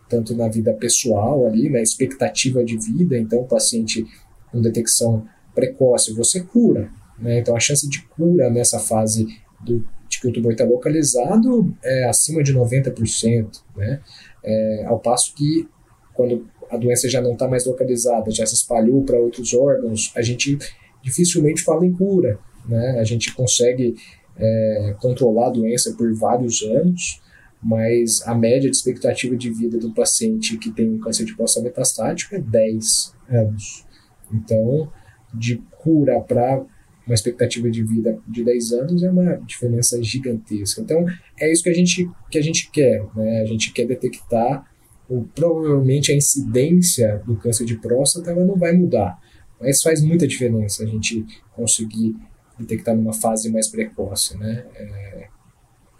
tanto 0.07 0.35
na 0.35 0.49
vida 0.49 0.73
pessoal 0.73 1.47
ali, 1.47 1.69
na 1.69 1.81
expectativa 1.81 2.65
de 2.65 2.77
vida. 2.77 3.17
Então 3.17 3.39
o 3.39 3.47
paciente 3.47 4.05
com 4.51 4.61
detecção 4.61 5.25
precoce 5.55 6.13
você 6.13 6.41
cura, 6.41 6.91
né? 7.17 7.39
Então 7.39 7.55
a 7.55 7.59
chance 7.59 7.89
de 7.89 8.01
cura 8.09 8.49
nessa 8.49 8.77
fase 8.77 9.25
do 9.61 9.85
que 10.21 10.27
o 10.27 10.31
tumor 10.31 10.51
está 10.51 10.63
localizado 10.63 11.75
é 11.83 12.05
acima 12.05 12.43
de 12.43 12.53
90%, 12.53 13.63
né? 13.75 13.99
É, 14.43 14.85
ao 14.85 14.99
passo 14.99 15.33
que 15.33 15.67
quando 16.13 16.47
a 16.69 16.77
doença 16.77 17.09
já 17.09 17.19
não 17.19 17.33
está 17.33 17.47
mais 17.47 17.65
localizada, 17.65 18.29
já 18.29 18.45
se 18.45 18.53
espalhou 18.53 19.03
para 19.03 19.19
outros 19.19 19.53
órgãos, 19.53 20.11
a 20.15 20.21
gente 20.21 20.59
dificilmente 21.01 21.63
fala 21.63 21.85
em 21.85 21.91
cura, 21.91 22.39
né? 22.69 22.99
A 22.99 23.03
gente 23.03 23.33
consegue 23.33 23.95
é, 24.37 24.95
controlar 25.01 25.47
a 25.47 25.51
doença 25.51 25.93
por 25.97 26.13
vários 26.13 26.61
anos, 26.61 27.19
mas 27.61 28.21
a 28.27 28.35
média 28.35 28.69
de 28.69 28.77
expectativa 28.77 29.35
de 29.35 29.51
vida 29.51 29.79
do 29.79 29.91
paciente 29.91 30.57
que 30.57 30.71
tem 30.71 30.87
um 30.87 30.99
câncer 30.99 31.25
de 31.25 31.35
próstata 31.35 31.65
metastático 31.65 32.35
é 32.35 32.39
10 32.39 33.15
anos. 33.29 33.85
Então, 34.31 34.91
de 35.33 35.57
cura 35.79 36.19
para 36.21 36.63
uma 37.05 37.15
expectativa 37.15 37.69
de 37.69 37.83
vida 37.83 38.19
de 38.27 38.43
10 38.43 38.71
anos 38.73 39.03
é 39.03 39.09
uma 39.09 39.35
diferença 39.37 40.01
gigantesca. 40.03 40.81
Então, 40.81 41.05
é 41.39 41.51
isso 41.51 41.63
que 41.63 41.69
a 41.69 41.73
gente, 41.73 42.09
que 42.29 42.37
a 42.37 42.41
gente 42.41 42.69
quer. 42.71 43.03
Né? 43.15 43.41
A 43.41 43.45
gente 43.45 43.73
quer 43.73 43.85
detectar, 43.85 44.65
ou 45.09 45.27
provavelmente 45.35 46.11
a 46.11 46.15
incidência 46.15 47.21
do 47.25 47.35
câncer 47.35 47.65
de 47.65 47.77
próstata 47.77 48.31
ela 48.31 48.45
não 48.45 48.55
vai 48.55 48.73
mudar, 48.73 49.19
mas 49.59 49.81
faz 49.81 50.01
muita 50.01 50.27
diferença 50.27 50.83
a 50.83 50.87
gente 50.87 51.25
conseguir 51.55 52.15
detectar 52.57 52.95
numa 52.95 53.13
fase 53.13 53.51
mais 53.51 53.67
precoce. 53.67 54.37
Né? 54.37 54.65
É, 54.75 55.27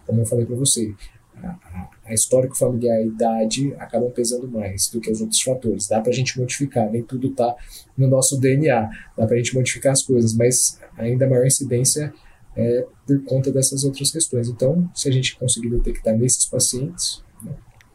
como 0.06 0.22
eu 0.22 0.26
falei 0.26 0.46
para 0.46 0.56
você, 0.56 0.94
a, 1.44 1.90
a 2.06 2.14
histórico 2.14 2.58
familiar 2.58 3.02
e 3.02 3.08
idade 3.08 3.74
acabam 3.78 4.12
pesando 4.12 4.48
mais 4.48 4.90
do 4.90 5.00
que 5.00 5.12
os 5.12 5.22
outros 5.22 5.42
fatores. 5.42 5.88
Dá 5.88 6.00
para 6.00 6.12
a 6.12 6.14
gente 6.14 6.40
modificar, 6.40 6.90
nem 6.90 7.04
tudo 7.04 7.28
está 7.28 7.56
no 7.98 8.08
nosso 8.08 8.40
DNA, 8.40 8.90
dá 9.18 9.26
para 9.26 9.36
a 9.36 9.38
gente 9.38 9.54
modificar 9.56 9.94
as 9.94 10.04
coisas, 10.04 10.34
mas 10.34 10.80
ainda 10.98 11.28
maior 11.28 11.46
incidência 11.46 12.14
é 12.56 12.86
por 13.06 13.24
conta 13.24 13.52
dessas 13.52 13.84
outras 13.84 14.12
questões. 14.12 14.50
Então, 14.50 14.90
se 14.94 15.08
a 15.08 15.12
gente 15.12 15.38
conseguir 15.38 15.70
detectar 15.70 16.18
nesses 16.18 16.46
pacientes, 16.46 17.24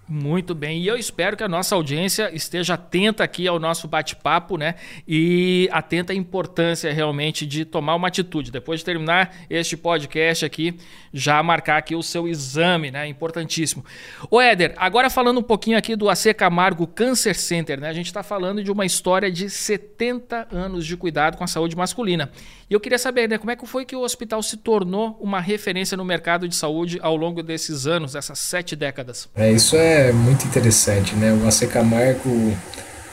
muito 0.09 0.55
bem, 0.55 0.81
e 0.81 0.87
eu 0.87 0.97
espero 0.97 1.37
que 1.37 1.43
a 1.43 1.49
nossa 1.49 1.75
audiência 1.75 2.31
esteja 2.33 2.75
atenta 2.75 3.25
aqui 3.25 3.49
ao 3.49 3.59
nosso 3.59 3.89
bate-papo, 3.89 4.57
né? 4.57 4.77
E 5.07 5.69
atenta 5.73 6.13
à 6.13 6.17
importância 6.17 6.93
realmente 6.93 7.45
de 7.45 7.65
tomar 7.65 7.97
uma 7.97 8.09
atitude. 8.09 8.53
Depois 8.53 8.81
de 8.81 8.87
terminar 8.87 9.35
este 9.51 9.77
podcast 9.77 10.45
aqui, 10.45 10.79
já 11.13 11.43
marcar 11.43 11.79
aqui 11.79 11.97
o 11.97 12.03
seu 12.03 12.29
exame, 12.29 12.91
né? 12.91 13.09
Importantíssimo. 13.09 13.85
Ô 14.31 14.41
Éder, 14.41 14.75
agora 14.77 15.11
falando 15.11 15.41
um 15.41 15.43
pouquinho 15.43 15.77
aqui 15.77 15.97
do 15.97 16.09
AC 16.09 16.33
Camargo 16.37 16.87
Cancer 16.87 17.35
Center, 17.35 17.81
né? 17.81 17.89
A 17.89 17.93
gente 17.93 18.07
está 18.07 18.23
falando 18.23 18.63
de 18.63 18.71
uma 18.71 18.87
história 18.87 19.31
de 19.31 19.51
70 19.51 20.49
anos 20.53 20.87
de 20.87 20.97
cuidado 20.97 21.37
com 21.37 21.43
a 21.43 21.49
saúde 21.49 21.77
masculina. 21.77 22.31
E 22.69 22.75
eu 22.75 22.81
queria 22.81 22.99
saber, 22.99 23.29
né, 23.29 23.39
como 23.39 23.51
é 23.53 23.57
que 23.57 23.65
foi 23.65 23.85
que 23.85 23.95
o 23.95 24.01
hospital 24.01 24.43
se 24.43 24.57
tornou 24.57 25.17
uma 25.21 25.41
referência 25.41 25.97
no 25.97 26.05
mercado 26.05 26.49
de 26.49 26.55
saúde 26.57 26.99
ao 27.01 27.17
longo 27.17 27.41
desses 27.41 27.87
anos, 27.87 28.17
essas 28.17 28.41
sete 28.41 28.75
décadas? 28.75 29.29
É, 29.37 29.53
isso 29.53 29.77
é 29.77 29.96
muito 30.13 30.47
interessante, 30.47 31.15
né? 31.15 31.33
O 31.33 31.47
AC 31.47 31.67
Camargo, 31.69 32.31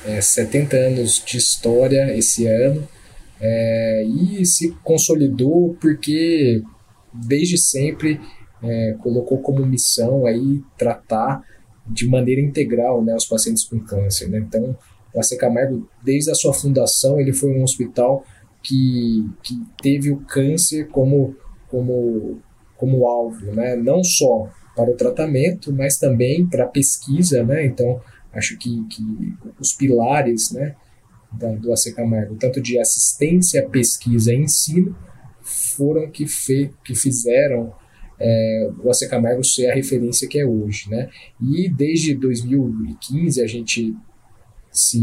é, 0.06 0.22
70 0.22 0.76
anos 0.76 1.24
de 1.26 1.38
história 1.38 2.16
esse 2.18 2.46
ano, 2.48 2.88
é, 3.40 4.06
e 4.06 4.46
se 4.46 4.72
consolidou 4.84 5.76
porque 5.80 6.62
desde 7.14 7.58
sempre 7.58 8.20
é, 8.64 8.96
colocou 9.00 9.40
como 9.40 9.66
missão 9.66 10.26
aí 10.26 10.62
tratar 10.78 11.44
de 11.86 12.08
maneira 12.08 12.42
integral 12.42 13.04
né, 13.04 13.14
os 13.16 13.26
pacientes 13.26 13.66
com 13.66 13.80
câncer. 13.80 14.30
Né? 14.30 14.40
Então, 14.40 14.76
o 15.14 15.20
AC 15.20 15.38
Camargo, 15.38 15.88
desde 16.04 16.32
a 16.32 16.36
sua 16.36 16.54
fundação, 16.54 17.20
ele 17.20 17.34
foi 17.34 17.52
um 17.52 17.64
hospital 17.64 18.26
que, 18.62 19.30
que 19.44 19.62
teve 19.82 20.10
o 20.10 20.18
câncer 20.22 20.88
como, 20.88 21.36
como, 21.68 22.40
como 22.78 23.06
alvo, 23.06 23.52
né? 23.52 23.76
não 23.76 24.04
só 24.04 24.50
para 24.76 24.90
o 24.90 24.96
tratamento, 24.96 25.72
mas 25.74 25.98
também 25.98 26.48
para 26.48 26.66
a 26.66 26.68
pesquisa. 26.68 27.44
Né? 27.44 27.66
Então, 27.66 28.02
acho 28.32 28.58
que, 28.58 28.84
que 28.88 29.04
os 29.60 29.74
pilares 29.74 30.52
né, 30.52 30.76
da, 31.32 31.52
do 31.54 31.72
AC 31.72 31.94
Camargo, 31.96 32.36
tanto 32.36 32.62
de 32.62 32.80
assistência, 32.80 33.68
pesquisa 33.70 34.34
e 34.34 34.38
ensino, 34.38 34.96
foram 35.42 36.10
que, 36.10 36.26
fe, 36.26 36.72
que 36.84 36.96
fizeram 36.96 37.74
é, 38.20 38.70
o 38.84 38.90
AC 38.90 39.08
Camargo 39.10 39.44
ser 39.44 39.70
a 39.70 39.76
referência 39.76 40.28
que 40.28 40.40
é 40.40 40.46
hoje, 40.46 40.90
né? 40.90 41.10
E 41.42 41.68
desde 41.70 42.14
2015 42.16 43.42
a 43.42 43.48
gente 43.48 43.94
se, 44.72 45.00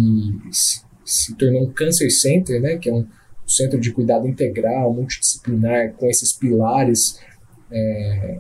se, 0.51 0.83
se 1.05 1.35
tornou 1.37 1.65
um 1.65 1.73
Cancer 1.73 2.11
Center, 2.11 2.61
né? 2.61 2.79
Que 2.79 2.89
é 2.89 2.95
um 2.95 3.07
centro 3.47 3.79
de 3.79 3.93
cuidado 3.93 4.27
integral, 4.27 4.95
multidisciplinar, 4.95 5.93
com 5.95 6.07
esses 6.07 6.33
pilares 6.33 7.21
é, 7.71 8.39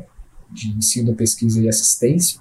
de 0.52 0.70
ensino, 0.76 1.14
pesquisa 1.14 1.62
e 1.62 1.68
assistência. 1.68 2.40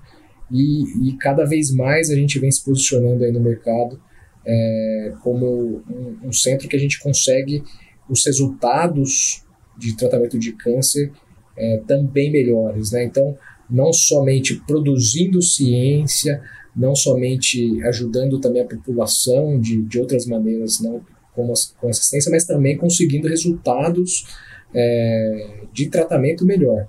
E, 0.51 1.09
e, 1.09 1.17
cada 1.17 1.45
vez 1.45 1.71
mais 1.71 2.09
a 2.09 2.15
gente 2.15 2.39
vem 2.39 2.51
se 2.51 2.63
posicionando 2.63 3.23
aí 3.23 3.31
no 3.31 3.39
mercado 3.39 4.01
é, 4.45 5.13
como 5.21 5.83
um, 5.87 6.27
um, 6.27 6.33
centro 6.33 6.67
que 6.67 6.75
a 6.75 6.79
gente 6.79 6.99
consegue 6.99 7.63
os 8.09 8.25
resultados 8.25 9.45
de 9.77 9.95
tratamento 9.95 10.39
de 10.39 10.53
câncer 10.53 11.11
é, 11.55 11.81
também 11.87 12.31
melhores. 12.31 12.91
Né? 12.91 13.03
Então, 13.03 13.37
não 13.69 13.93
somente 13.93 14.55
produzindo 14.65 15.41
ciência, 15.41 16.41
não 16.75 16.95
somente 16.95 17.83
ajudando 17.83 18.39
também 18.39 18.63
a 18.63 18.67
população 18.67 19.59
de, 19.59 19.83
de 19.83 19.99
outras 19.99 20.25
maneiras, 20.25 20.79
não 20.79 21.05
com, 21.35 21.53
com 21.79 21.89
assistência, 21.89 22.31
mas 22.31 22.45
também 22.45 22.77
conseguindo 22.77 23.27
resultados 23.27 24.25
é, 24.73 25.65
de 25.71 25.89
tratamento 25.89 26.45
melhor. 26.45 26.87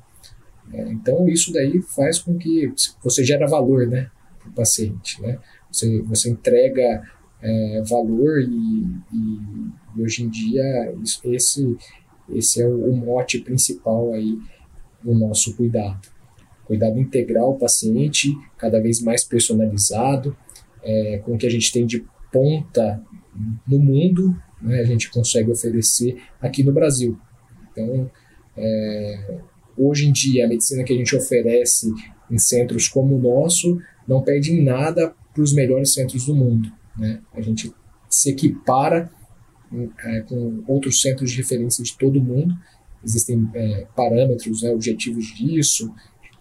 É, 0.72 0.92
então, 0.92 1.28
isso 1.28 1.52
daí 1.52 1.80
faz 1.82 2.18
com 2.18 2.36
que 2.36 2.72
você 3.02 3.24
gera 3.24 3.46
valor 3.46 3.86
né, 3.86 4.10
para 4.38 4.48
o 4.48 4.52
paciente. 4.52 5.20
Né? 5.20 5.38
Você, 5.70 6.00
você 6.02 6.30
entrega 6.30 7.02
é, 7.42 7.82
valor 7.88 8.40
e, 8.40 8.86
e, 9.12 9.96
e, 9.96 10.02
hoje 10.02 10.24
em 10.24 10.28
dia 10.28 10.94
isso, 11.02 11.20
esse, 11.24 11.76
esse 12.28 12.62
é 12.62 12.66
o, 12.66 12.90
o 12.90 12.96
mote 12.96 13.40
principal 13.40 14.12
aí 14.12 14.38
do 15.02 15.14
nosso 15.14 15.56
cuidado. 15.56 16.08
Cuidado 16.64 17.00
integral 17.00 17.46
ao 17.46 17.58
paciente, 17.58 18.36
cada 18.56 18.80
vez 18.80 19.00
mais 19.00 19.24
personalizado, 19.24 20.36
é, 20.82 21.18
com 21.18 21.34
o 21.34 21.38
que 21.38 21.46
a 21.46 21.50
gente 21.50 21.72
tem 21.72 21.84
de 21.84 22.06
ponta 22.32 23.02
no 23.66 23.78
mundo, 23.78 24.36
né, 24.60 24.80
a 24.80 24.84
gente 24.84 25.10
consegue 25.10 25.50
oferecer 25.50 26.22
aqui 26.40 26.62
no 26.62 26.72
Brasil. 26.72 27.18
Então, 27.72 28.10
é, 28.56 29.38
hoje 29.80 30.06
em 30.06 30.12
dia, 30.12 30.44
a 30.44 30.48
medicina 30.48 30.84
que 30.84 30.92
a 30.92 30.96
gente 30.96 31.16
oferece 31.16 31.92
em 32.30 32.38
centros 32.38 32.88
como 32.88 33.16
o 33.16 33.20
nosso 33.20 33.80
não 34.06 34.22
perde 34.22 34.52
em 34.52 34.62
nada 34.62 35.14
para 35.32 35.42
os 35.42 35.52
melhores 35.52 35.94
centros 35.94 36.26
do 36.26 36.34
mundo. 36.34 36.70
Né? 36.96 37.20
A 37.32 37.40
gente 37.40 37.72
se 38.08 38.30
equipara 38.30 39.10
é, 40.04 40.20
com 40.22 40.62
outros 40.66 41.00
centros 41.00 41.30
de 41.30 41.38
referência 41.38 41.82
de 41.82 41.96
todo 41.96 42.18
o 42.18 42.22
mundo. 42.22 42.54
Existem 43.04 43.48
é, 43.54 43.86
parâmetros, 43.96 44.62
né, 44.62 44.70
objetivos 44.70 45.26
disso, 45.34 45.94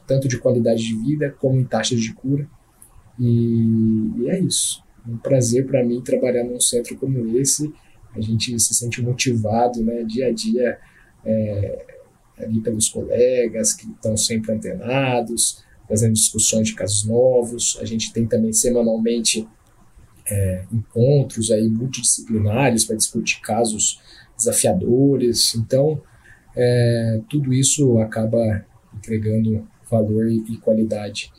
tanto 0.06 0.28
de 0.28 0.38
qualidade 0.38 0.84
de 0.84 0.96
vida 0.96 1.34
como 1.40 1.60
em 1.60 1.64
taxas 1.64 2.02
de 2.02 2.14
cura. 2.14 2.48
E, 3.20 4.12
e 4.18 4.30
é 4.30 4.40
isso. 4.40 4.84
Um 5.08 5.18
prazer 5.18 5.66
para 5.66 5.84
mim 5.84 6.02
trabalhar 6.02 6.44
num 6.44 6.60
centro 6.60 6.98
como 6.98 7.38
esse. 7.38 7.72
A 8.14 8.20
gente 8.20 8.60
se 8.60 8.74
sente 8.74 9.02
motivado, 9.02 9.84
né, 9.84 10.04
dia 10.04 10.28
a 10.28 10.32
dia, 10.32 10.80
é, 11.24 11.99
ali 12.40 12.62
pelos 12.62 12.90
colegas 12.90 13.74
que 13.74 13.90
estão 13.90 14.16
sempre 14.16 14.54
antenados, 14.54 15.64
fazendo 15.88 16.14
discussões 16.14 16.68
de 16.68 16.76
casos 16.76 17.06
novos. 17.06 17.78
A 17.82 17.86
gente 17.86 18.14
tem 18.14 18.26
também 18.26 18.54
semanalmente 18.54 19.48
é, 20.28 20.66
encontros 20.72 21.52
aí 21.52 21.68
multidisciplinares 21.68 22.86
para 22.86 22.96
discutir 22.96 23.42
casos 23.42 24.00
desafiadores. 24.38 25.56
Então, 25.56 26.02
é, 26.56 27.22
tudo 27.30 27.54
isso 27.54 28.00
acaba 28.00 28.66
entregando 28.96 29.68
valor 29.90 30.28
e 30.30 30.58
qualidade 30.58 31.32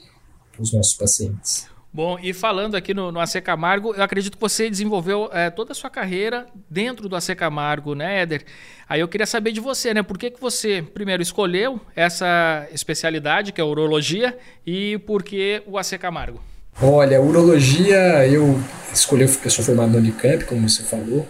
para 0.52 0.62
os 0.62 0.72
nossos 0.72 0.94
pacientes. 0.94 1.68
Bom, 1.92 2.16
e 2.22 2.32
falando 2.32 2.76
aqui 2.76 2.94
no, 2.94 3.10
no 3.10 3.18
AC 3.18 3.40
Camargo, 3.42 3.92
eu 3.94 4.02
acredito 4.02 4.36
que 4.36 4.40
você 4.40 4.70
desenvolveu 4.70 5.28
é, 5.32 5.50
toda 5.50 5.72
a 5.72 5.74
sua 5.74 5.90
carreira 5.90 6.46
dentro 6.70 7.08
do 7.08 7.16
AC 7.16 7.34
Camargo, 7.34 7.96
né, 7.96 8.22
Éder? 8.22 8.44
Aí 8.88 9.00
eu 9.00 9.08
queria 9.08 9.26
saber 9.26 9.50
de 9.50 9.58
você, 9.58 9.92
né? 9.92 10.00
Por 10.00 10.16
que, 10.16 10.30
que 10.30 10.40
você, 10.40 10.82
primeiro, 10.94 11.20
escolheu 11.20 11.80
essa 11.96 12.68
especialidade, 12.72 13.52
que 13.52 13.60
é 13.60 13.64
a 13.64 13.66
urologia, 13.66 14.38
e 14.64 14.98
por 14.98 15.24
que 15.24 15.64
o 15.66 15.76
AC 15.76 15.98
Camargo? 15.98 16.40
Olha, 16.80 17.20
urologia, 17.20 18.24
eu 18.24 18.56
escolhi, 18.92 19.22
eu 19.22 19.50
sou 19.50 19.64
formado 19.64 19.90
no 19.90 19.98
Unicamp, 19.98 20.44
como 20.44 20.68
você 20.68 20.84
falou, 20.84 21.26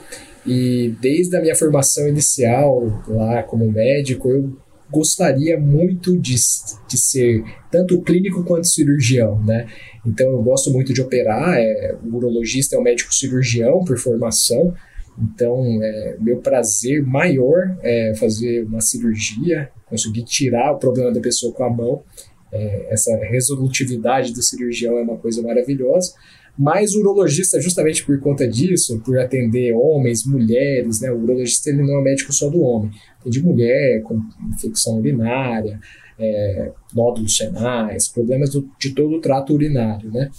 e 0.47 0.95
desde 1.01 1.37
a 1.39 1.41
minha 1.41 1.57
formação 1.57 2.07
inicial 2.07 3.03
lá 3.09 3.43
como 3.43 3.71
médico, 3.73 4.29
eu 4.29 4.59
gostaria 4.91 5.59
muito 5.59 6.17
de, 6.19 6.35
de 6.35 6.99
ser 6.99 7.45
tanto 7.71 8.01
clínico 8.03 8.45
quanto 8.45 8.67
cirurgião, 8.67 9.43
né? 9.45 9.67
Então 10.07 10.31
eu 10.31 10.43
gosto 10.43 10.71
muito 10.71 10.93
de 10.93 11.01
operar, 11.01 11.59
é, 11.59 11.97
o 12.03 12.17
urologista 12.17 12.77
é 12.77 12.79
um 12.79 12.83
médico 12.83 13.15
cirurgião 13.15 13.85
por 13.85 13.99
formação, 13.99 14.75
então 15.19 15.83
é, 15.83 16.17
meu 16.21 16.39
prazer 16.39 17.05
maior 17.05 17.77
é 17.83 18.15
fazer 18.15 18.65
uma 18.65 18.81
cirurgia, 18.81 19.71
conseguir 19.87 20.25
tirar 20.25 20.73
o 20.73 20.79
problema 20.79 21.13
da 21.13 21.21
pessoa 21.21 21.53
com 21.53 21.65
a 21.65 21.71
mão 21.71 22.03
é, 22.53 22.87
essa 22.91 23.17
resolutividade 23.17 24.33
do 24.33 24.43
cirurgião 24.43 24.99
é 24.99 25.03
uma 25.03 25.17
coisa 25.17 25.43
maravilhosa. 25.43 26.13
Mas 26.59 26.95
o 26.95 27.01
urologista, 27.01 27.61
justamente 27.61 28.05
por 28.05 28.19
conta 28.21 28.47
disso, 28.47 29.01
por 29.05 29.19
atender 29.19 29.73
homens, 29.73 30.27
mulheres, 30.27 31.01
né? 31.01 31.11
O 31.11 31.23
urologista 31.23 31.71
ele 31.71 31.83
não 31.83 32.01
é 32.01 32.03
médico 32.03 32.33
só 32.33 32.51
do 32.51 32.61
homem, 32.61 32.91
de 33.27 33.43
mulher 33.43 34.03
com 34.03 34.21
infecção 34.53 34.99
urinária, 34.99 35.79
é, 36.19 36.73
nódulos 36.95 37.39
renais, 37.39 38.09
problemas 38.09 38.51
do, 38.51 38.69
de 38.79 38.95
todo 38.95 39.17
o 39.17 39.21
trato 39.21 39.53
urinário, 39.53 40.11
né? 40.11 40.31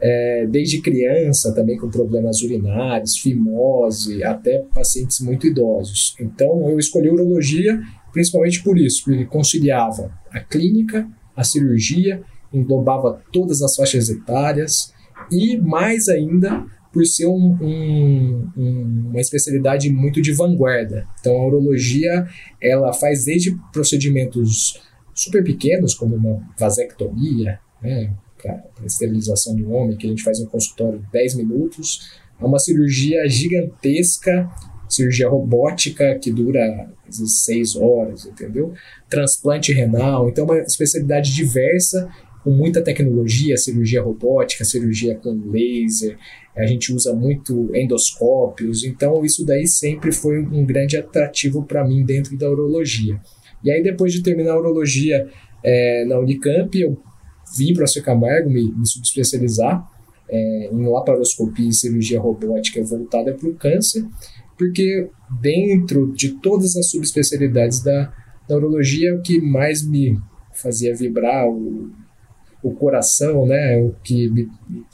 É, 0.00 0.46
desde 0.46 0.82
criança 0.82 1.54
também 1.54 1.78
com 1.78 1.88
problemas 1.88 2.42
urinários, 2.42 3.16
fimose, 3.18 4.22
até 4.22 4.64
pacientes 4.74 5.20
muito 5.20 5.46
idosos. 5.46 6.14
Então 6.20 6.68
eu 6.68 6.78
escolhi 6.78 7.08
urologia 7.08 7.80
principalmente 8.12 8.62
por 8.62 8.78
isso, 8.78 9.02
porque 9.04 9.24
conciliava 9.24 10.12
a 10.30 10.40
clínica 10.40 11.08
a 11.36 11.42
cirurgia 11.42 12.22
englobava 12.52 13.20
todas 13.32 13.62
as 13.62 13.74
faixas 13.74 14.08
etárias 14.08 14.92
e, 15.30 15.56
mais 15.56 16.08
ainda, 16.08 16.64
por 16.94 17.04
ser 17.04 17.26
um, 17.26 17.58
um, 17.60 18.50
um, 18.56 19.08
uma 19.10 19.20
especialidade 19.20 19.90
muito 19.90 20.22
de 20.22 20.32
vanguarda. 20.32 21.06
Então, 21.18 21.34
a 21.34 21.46
urologia 21.46 22.24
ela 22.62 22.92
faz 22.92 23.24
desde 23.24 23.54
procedimentos 23.72 24.80
super 25.12 25.42
pequenos, 25.42 25.94
como 25.94 26.14
uma 26.14 26.40
vasectomia, 26.58 27.58
né, 27.82 28.14
para 28.40 28.62
esterilização 28.86 29.56
do 29.56 29.70
homem, 29.72 29.96
que 29.96 30.06
a 30.06 30.10
gente 30.10 30.22
faz 30.22 30.38
no 30.38 30.46
consultório 30.46 31.00
em 31.00 31.12
10 31.12 31.34
minutos, 31.34 32.12
a 32.38 32.46
uma 32.46 32.60
cirurgia 32.60 33.28
gigantesca 33.28 34.48
cirurgia 34.88 35.28
robótica 35.28 36.16
que 36.18 36.30
dura 36.30 36.88
às 37.08 37.18
vezes, 37.18 37.44
seis 37.44 37.74
horas, 37.74 38.26
entendeu? 38.26 38.72
Transplante 39.08 39.72
renal, 39.72 40.28
então 40.28 40.44
é 40.44 40.52
uma 40.52 40.60
especialidade 40.60 41.34
diversa 41.34 42.08
com 42.44 42.50
muita 42.50 42.82
tecnologia, 42.82 43.56
cirurgia 43.56 44.02
robótica, 44.02 44.64
cirurgia 44.64 45.14
com 45.16 45.50
laser, 45.50 46.18
a 46.56 46.66
gente 46.66 46.92
usa 46.92 47.12
muito 47.12 47.74
endoscópios, 47.74 48.84
então 48.84 49.24
isso 49.24 49.44
daí 49.44 49.66
sempre 49.66 50.12
foi 50.12 50.38
um 50.38 50.64
grande 50.64 50.96
atrativo 50.96 51.64
para 51.64 51.86
mim 51.86 52.04
dentro 52.04 52.36
da 52.38 52.48
urologia. 52.48 53.20
E 53.62 53.70
aí 53.70 53.82
depois 53.82 54.12
de 54.12 54.22
terminar 54.22 54.52
a 54.52 54.58
urologia 54.58 55.28
é, 55.64 56.04
na 56.04 56.18
Unicamp, 56.18 56.78
eu 56.78 56.96
vim 57.56 57.74
para 57.74 57.84
a 57.84 58.02
Camargo 58.02 58.50
me, 58.50 58.72
me 58.72 58.86
subespecializar 58.86 59.84
é, 60.28 60.70
em 60.72 60.86
laparoscopia 60.86 61.68
e 61.68 61.72
cirurgia 61.72 62.20
robótica 62.20 62.82
voltada 62.84 63.34
para 63.34 63.48
o 63.48 63.54
câncer, 63.54 64.04
porque 64.56 65.08
dentro 65.40 66.12
de 66.12 66.40
todas 66.40 66.76
as 66.76 66.90
subespecialidades 66.90 67.82
da, 67.82 68.12
da 68.48 68.56
urologia, 68.56 69.14
o 69.14 69.22
que 69.22 69.40
mais 69.40 69.86
me 69.86 70.18
fazia 70.52 70.94
vibrar 70.94 71.48
o, 71.48 71.90
o 72.64 72.72
coração, 72.72 73.44
né, 73.44 73.76
o 73.76 73.94
que 74.02 74.26
me 74.30 74.48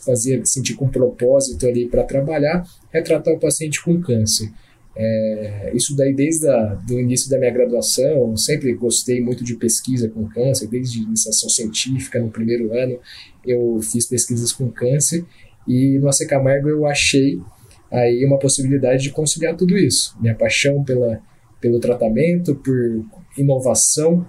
fazia 0.05 0.45
sentir 0.45 0.75
com 0.75 0.89
propósito 0.89 1.65
ali 1.69 1.89
para 1.89 2.03
trabalhar, 2.03 2.67
é 2.93 3.01
tratar 3.01 3.33
o 3.33 3.39
paciente 3.39 3.81
com 3.83 4.01
câncer. 4.01 4.51
É, 4.97 5.71
isso 5.73 5.95
daí 5.95 6.13
desde 6.13 6.49
o 6.91 6.99
início 6.99 7.31
da 7.31 7.39
minha 7.39 7.53
graduação, 7.53 8.37
sempre 8.37 8.75
gostei 8.75 9.23
muito 9.23 9.45
de 9.45 9.55
pesquisa 9.55 10.09
com 10.09 10.29
câncer, 10.29 10.67
desde 10.67 11.01
iniciação 11.01 11.49
científica, 11.49 12.19
no 12.19 12.29
primeiro 12.29 12.77
ano 12.77 12.99
eu 13.47 13.79
fiz 13.81 14.05
pesquisas 14.05 14.53
com 14.53 14.69
câncer, 14.69 15.25
e 15.67 15.97
no 16.01 16.09
AC 16.09 16.27
Camargo 16.27 16.69
eu 16.69 16.85
achei 16.85 17.41
aí 17.89 18.25
uma 18.25 18.39
possibilidade 18.39 19.05
de 19.05 19.11
conciliar 19.11 19.57
tudo 19.57 19.79
isso. 19.79 20.17
Minha 20.21 20.35
paixão 20.35 20.83
pela, 20.83 21.23
pelo 21.61 21.79
tratamento, 21.79 22.57
por 22.57 23.05
inovação 23.39 24.27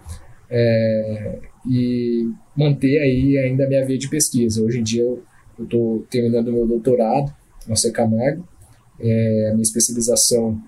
é, 0.48 1.40
e 1.68 2.30
manter 2.56 3.00
aí 3.00 3.38
ainda 3.38 3.66
a 3.66 3.68
minha 3.68 3.86
via 3.86 3.98
de 3.98 4.10
pesquisa. 4.10 4.64
Hoje 4.64 4.80
em 4.80 4.84
dia 4.84 5.04
eu 5.04 5.24
estou 5.60 6.06
terminando 6.10 6.52
meu 6.52 6.68
doutorado 6.68 7.34
no 7.68 7.76
C. 7.76 7.92
Camargo, 7.92 8.48
é, 9.00 9.50
a 9.50 9.54
minha 9.54 9.64
especialização, 9.64 10.60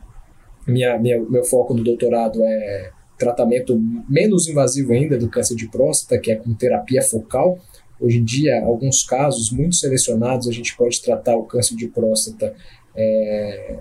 minha, 0.67 0.97
minha, 0.99 1.19
meu 1.19 1.43
foco 1.43 1.73
no 1.73 1.83
doutorado 1.83 2.41
é 2.43 2.91
tratamento 3.17 3.79
menos 4.09 4.47
invasivo 4.47 4.93
ainda 4.93 5.17
do 5.17 5.29
câncer 5.29 5.55
de 5.55 5.67
próstata, 5.67 6.19
que 6.19 6.31
é 6.31 6.35
com 6.35 6.53
terapia 6.53 7.01
focal. 7.01 7.57
Hoje 7.99 8.17
em 8.17 8.23
dia, 8.23 8.63
alguns 8.63 9.03
casos 9.03 9.51
muito 9.51 9.75
selecionados, 9.75 10.47
a 10.47 10.51
gente 10.51 10.75
pode 10.75 11.01
tratar 11.01 11.35
o 11.35 11.43
câncer 11.43 11.75
de 11.75 11.87
próstata 11.87 12.53
é, 12.95 13.79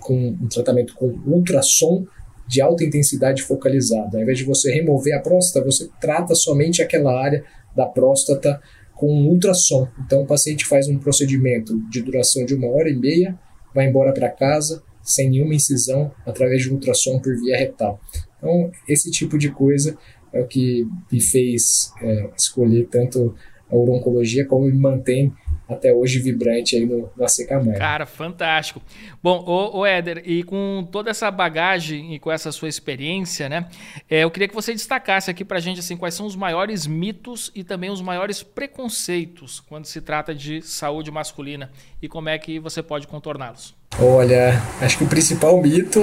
com 0.00 0.16
um 0.16 0.48
tratamento 0.48 0.94
com 0.94 1.06
ultrassom 1.26 2.06
de 2.50 2.60
alta 2.60 2.82
intensidade 2.82 3.44
focalizada. 3.44 4.18
Ao 4.18 4.22
invés 4.24 4.38
de 4.38 4.44
você 4.44 4.72
remover 4.72 5.14
a 5.14 5.20
próstata, 5.20 5.64
você 5.64 5.88
trata 6.00 6.34
somente 6.34 6.82
aquela 6.82 7.16
área 7.16 7.44
da 7.76 7.86
próstata 7.86 8.60
com 8.92 9.06
ultrassom. 9.28 9.86
Então, 10.04 10.22
o 10.22 10.26
paciente 10.26 10.66
faz 10.66 10.88
um 10.88 10.98
procedimento 10.98 11.78
de 11.88 12.02
duração 12.02 12.44
de 12.44 12.52
uma 12.52 12.66
hora 12.66 12.90
e 12.90 12.96
meia, 12.96 13.38
vai 13.72 13.86
embora 13.86 14.12
para 14.12 14.28
casa 14.28 14.82
sem 15.00 15.30
nenhuma 15.30 15.54
incisão, 15.54 16.10
através 16.26 16.62
de 16.62 16.70
ultrassom 16.70 17.20
por 17.20 17.36
via 17.36 17.56
retal. 17.56 18.00
Então, 18.36 18.72
esse 18.88 19.12
tipo 19.12 19.38
de 19.38 19.50
coisa 19.50 19.96
é 20.32 20.40
o 20.40 20.46
que 20.46 20.84
me 21.10 21.20
fez 21.20 21.92
é, 22.02 22.30
escolher 22.36 22.88
tanto 22.90 23.32
a 23.70 23.76
urologia 23.76 24.44
como 24.44 24.66
me 24.66 24.76
mantém 24.76 25.32
até 25.74 25.92
hoje 25.92 26.18
vibrante 26.18 26.76
aí 26.76 26.86
no, 26.86 27.10
no 27.16 27.24
AC 27.24 27.46
Camargo. 27.48 27.78
Cara, 27.78 28.06
fantástico. 28.06 28.82
Bom, 29.22 29.44
o, 29.46 29.80
o 29.80 29.86
Éder, 29.86 30.22
e 30.24 30.42
com 30.42 30.86
toda 30.90 31.10
essa 31.10 31.30
bagagem 31.30 32.14
e 32.14 32.18
com 32.18 32.30
essa 32.30 32.52
sua 32.52 32.68
experiência, 32.68 33.48
né, 33.48 33.66
é, 34.08 34.24
eu 34.24 34.30
queria 34.30 34.48
que 34.48 34.54
você 34.54 34.72
destacasse 34.72 35.30
aqui 35.30 35.44
pra 35.44 35.60
gente 35.60 35.80
assim, 35.80 35.96
quais 35.96 36.14
são 36.14 36.26
os 36.26 36.36
maiores 36.36 36.86
mitos 36.86 37.50
e 37.54 37.64
também 37.64 37.90
os 37.90 38.00
maiores 38.00 38.42
preconceitos 38.42 39.60
quando 39.60 39.86
se 39.86 40.00
trata 40.00 40.34
de 40.34 40.62
saúde 40.62 41.10
masculina 41.10 41.70
e 42.00 42.08
como 42.08 42.28
é 42.28 42.38
que 42.38 42.58
você 42.58 42.82
pode 42.82 43.06
contorná-los. 43.06 43.74
Olha, 43.98 44.62
acho 44.80 44.98
que 44.98 45.04
o 45.04 45.08
principal 45.08 45.60
mito, 45.60 46.00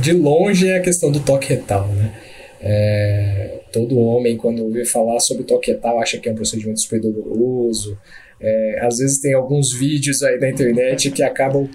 de 0.00 0.12
longe, 0.12 0.68
é 0.68 0.78
a 0.78 0.82
questão 0.82 1.10
do 1.12 1.20
toque 1.20 1.48
retal, 1.48 1.86
né? 1.88 2.14
É, 2.60 3.60
todo 3.72 3.98
homem, 3.98 4.36
quando 4.36 4.64
ouve 4.64 4.84
falar 4.84 5.20
sobre 5.20 5.44
toque 5.44 5.70
retal, 5.70 6.00
acha 6.00 6.18
que 6.18 6.28
é 6.28 6.32
um 6.32 6.34
procedimento 6.34 6.80
super 6.80 7.00
doloroso, 7.00 7.98
é, 8.40 8.80
às 8.82 8.98
vezes 8.98 9.20
tem 9.20 9.34
alguns 9.34 9.72
vídeos 9.72 10.22
aí 10.22 10.38
na 10.38 10.50
internet 10.50 11.10
que 11.10 11.22
acabam 11.22 11.68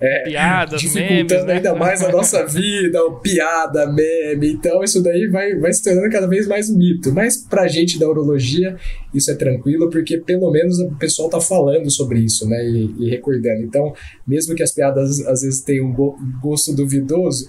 é, 0.00 0.24
Piadas, 0.24 0.80
dificultando 0.80 1.28
memes, 1.28 1.46
né? 1.46 1.54
ainda 1.54 1.74
mais 1.74 2.02
a 2.02 2.10
nossa 2.10 2.44
vida, 2.46 3.02
o 3.04 3.20
piada, 3.20 3.90
meme. 3.90 4.52
Então, 4.52 4.82
isso 4.82 5.02
daí 5.02 5.28
vai, 5.28 5.54
vai 5.54 5.72
se 5.72 5.82
tornando 5.82 6.10
cada 6.10 6.26
vez 6.26 6.46
mais 6.46 6.68
um 6.68 6.76
mito. 6.76 7.12
Mas 7.12 7.36
pra 7.36 7.68
gente 7.68 7.98
da 7.98 8.08
urologia, 8.08 8.76
isso 9.14 9.30
é 9.30 9.34
tranquilo, 9.34 9.88
porque 9.90 10.18
pelo 10.18 10.50
menos 10.50 10.78
o 10.78 10.94
pessoal 10.96 11.30
tá 11.30 11.40
falando 11.40 11.90
sobre 11.90 12.18
isso, 12.18 12.48
né? 12.48 12.64
E, 12.64 12.94
e 12.98 13.10
recordando. 13.10 13.62
Então, 13.62 13.94
mesmo 14.26 14.54
que 14.54 14.62
as 14.62 14.72
piadas 14.72 15.20
às 15.26 15.42
vezes 15.42 15.62
tenham 15.62 15.86
um 15.86 16.40
gosto 16.40 16.74
duvidoso, 16.74 17.46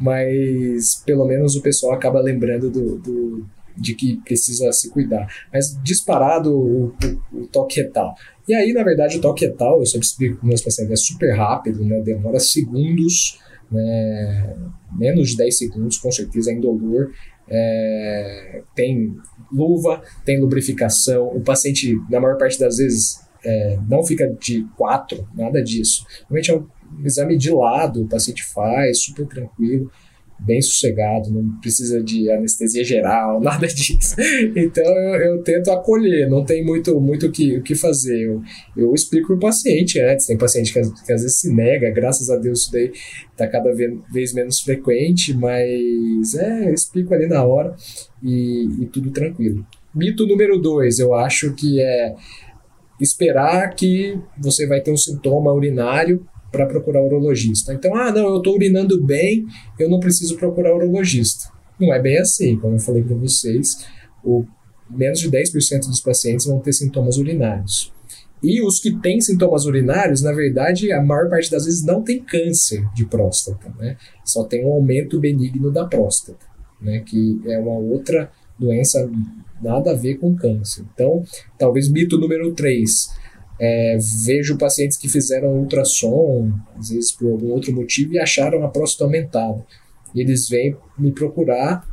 mas 0.00 1.02
pelo 1.06 1.26
menos 1.26 1.54
o 1.54 1.62
pessoal 1.62 1.92
acaba 1.92 2.20
lembrando 2.20 2.70
do, 2.70 2.98
do 2.98 3.46
de 3.76 3.94
que 3.94 4.20
precisa 4.24 4.72
se 4.72 4.90
cuidar. 4.90 5.26
Mas 5.52 5.78
disparado 5.82 6.52
o, 6.52 6.86
o, 6.88 7.42
o 7.42 7.46
toque 7.46 7.80
retal. 7.80 8.14
E 8.46 8.54
aí, 8.54 8.72
na 8.72 8.82
verdade, 8.82 9.18
o 9.18 9.20
toque 9.20 9.46
retal, 9.46 9.80
eu 9.80 9.86
sempre 9.86 10.06
explico 10.06 10.38
para 10.38 10.48
meus 10.48 10.62
pacientes, 10.62 10.92
é 10.92 10.96
super 10.96 11.32
rápido, 11.34 11.84
né? 11.84 12.00
demora 12.00 12.40
segundos, 12.40 13.38
né? 13.70 14.56
menos 14.96 15.30
de 15.30 15.36
10 15.36 15.58
segundos, 15.58 15.98
com 15.98 16.10
certeza, 16.10 16.50
é 16.50 16.54
indolor. 16.54 17.12
É, 17.48 18.62
tem 18.74 19.16
luva, 19.52 20.02
tem 20.24 20.40
lubrificação. 20.40 21.28
O 21.28 21.40
paciente, 21.40 21.94
na 22.10 22.20
maior 22.20 22.38
parte 22.38 22.58
das 22.58 22.76
vezes, 22.76 23.20
é, 23.44 23.78
não 23.88 24.04
fica 24.04 24.26
de 24.40 24.66
quatro, 24.76 25.28
nada 25.34 25.62
disso. 25.62 26.04
Realmente 26.28 26.50
é 26.50 26.56
um 26.56 26.66
exame 27.04 27.36
de 27.36 27.50
lado, 27.50 28.02
o 28.02 28.08
paciente 28.08 28.44
faz, 28.44 29.02
super 29.04 29.26
tranquilo 29.26 29.90
bem 30.44 30.60
sossegado, 30.60 31.30
não 31.30 31.58
precisa 31.60 32.02
de 32.02 32.30
anestesia 32.30 32.84
geral, 32.84 33.40
nada 33.42 33.66
disso. 33.66 34.16
Então 34.54 34.84
eu, 34.84 35.34
eu 35.34 35.42
tento 35.42 35.70
acolher, 35.70 36.28
não 36.28 36.44
tem 36.44 36.64
muito 36.64 37.00
muito 37.00 37.26
o 37.26 37.32
que, 37.32 37.56
o 37.56 37.62
que 37.62 37.74
fazer. 37.74 38.22
Eu, 38.22 38.42
eu 38.76 38.94
explico 38.94 39.28
para 39.28 39.36
o 39.36 39.40
paciente 39.40 40.00
antes, 40.00 40.26
tem 40.26 40.36
paciente 40.36 40.72
que, 40.72 40.80
que, 40.80 41.12
às 41.12 41.22
vezes 41.22 41.40
se 41.40 41.52
nega, 41.52 41.90
graças 41.90 42.30
a 42.30 42.36
Deus 42.36 42.62
isso 42.62 42.72
daí 42.72 42.92
está 43.30 43.46
cada 43.46 43.72
vez 43.72 44.32
menos 44.32 44.60
frequente, 44.60 45.34
mas 45.34 46.34
é, 46.34 46.68
eu 46.68 46.74
explico 46.74 47.14
ali 47.14 47.26
na 47.26 47.44
hora 47.44 47.74
e, 48.22 48.68
e 48.80 48.86
tudo 48.86 49.10
tranquilo. 49.10 49.66
Mito 49.94 50.26
número 50.26 50.58
dois, 50.58 50.98
eu 50.98 51.14
acho 51.14 51.52
que 51.54 51.80
é 51.80 52.14
esperar 53.00 53.74
que 53.74 54.18
você 54.38 54.66
vai 54.66 54.80
ter 54.80 54.90
um 54.90 54.96
sintoma 54.96 55.52
urinário 55.52 56.26
para 56.52 56.66
procurar 56.66 57.02
urologista. 57.02 57.72
Então, 57.72 57.96
ah, 57.96 58.12
não, 58.12 58.28
eu 58.28 58.36
estou 58.36 58.54
urinando 58.54 59.02
bem, 59.02 59.46
eu 59.78 59.88
não 59.88 59.98
preciso 59.98 60.36
procurar 60.36 60.76
urologista. 60.76 61.50
Não 61.80 61.92
é 61.92 62.00
bem 62.00 62.18
assim, 62.18 62.56
como 62.58 62.76
eu 62.76 62.78
falei 62.78 63.02
para 63.02 63.16
vocês, 63.16 63.86
o, 64.22 64.44
menos 64.88 65.18
de 65.18 65.30
10% 65.30 65.86
dos 65.88 66.00
pacientes 66.00 66.46
vão 66.46 66.60
ter 66.60 66.74
sintomas 66.74 67.16
urinários. 67.16 67.90
E 68.42 68.60
os 68.60 68.80
que 68.80 68.94
têm 69.00 69.20
sintomas 69.20 69.64
urinários, 69.64 70.20
na 70.20 70.32
verdade, 70.32 70.92
a 70.92 71.00
maior 71.00 71.30
parte 71.30 71.50
das 71.50 71.64
vezes 71.64 71.82
não 71.84 72.02
tem 72.02 72.20
câncer 72.20 72.84
de 72.92 73.06
próstata, 73.06 73.72
né? 73.78 73.96
Só 74.24 74.44
tem 74.44 74.66
um 74.66 74.72
aumento 74.72 75.20
benigno 75.20 75.70
da 75.70 75.86
próstata, 75.86 76.44
né? 76.80 77.00
Que 77.06 77.40
é 77.46 77.58
uma 77.58 77.78
outra 77.78 78.30
doença 78.58 79.08
nada 79.62 79.92
a 79.92 79.94
ver 79.94 80.16
com 80.16 80.34
câncer. 80.34 80.84
Então, 80.92 81.22
talvez 81.56 81.88
mito 81.88 82.18
número 82.18 82.52
3 82.52 83.10
é, 83.64 83.96
vejo 84.26 84.58
pacientes 84.58 84.96
que 84.96 85.08
fizeram 85.08 85.56
ultrassom, 85.56 86.50
às 86.76 86.88
vezes 86.90 87.12
por 87.12 87.30
algum 87.30 87.52
outro 87.52 87.72
motivo, 87.72 88.12
e 88.12 88.18
acharam 88.18 88.64
a 88.64 88.68
próstata 88.68 89.04
aumentada. 89.04 89.64
E 90.12 90.20
eles 90.20 90.48
vêm 90.48 90.76
me 90.98 91.12
procurar 91.12 91.86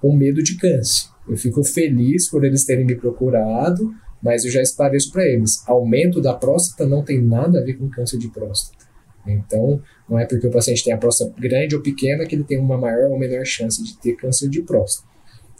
com 0.00 0.16
medo 0.16 0.42
de 0.42 0.56
câncer. 0.56 1.10
Eu 1.28 1.36
fico 1.36 1.62
feliz 1.62 2.26
por 2.30 2.42
eles 2.42 2.64
terem 2.64 2.86
me 2.86 2.94
procurado, 2.94 3.92
mas 4.22 4.46
eu 4.46 4.50
já 4.50 4.62
esclareço 4.62 5.12
para 5.12 5.26
eles: 5.26 5.62
aumento 5.68 6.22
da 6.22 6.32
próstata 6.32 6.88
não 6.88 7.04
tem 7.04 7.20
nada 7.20 7.60
a 7.60 7.62
ver 7.62 7.74
com 7.74 7.90
câncer 7.90 8.16
de 8.16 8.28
próstata. 8.28 8.86
Então, 9.26 9.82
não 10.08 10.18
é 10.18 10.24
porque 10.24 10.46
o 10.46 10.50
paciente 10.50 10.82
tem 10.82 10.94
a 10.94 10.98
próstata 10.98 11.38
grande 11.38 11.76
ou 11.76 11.82
pequena 11.82 12.24
que 12.24 12.34
ele 12.34 12.44
tem 12.44 12.58
uma 12.58 12.78
maior 12.78 13.10
ou 13.10 13.18
menor 13.18 13.44
chance 13.44 13.84
de 13.84 13.98
ter 13.98 14.14
câncer 14.14 14.48
de 14.48 14.62
próstata. 14.62 15.06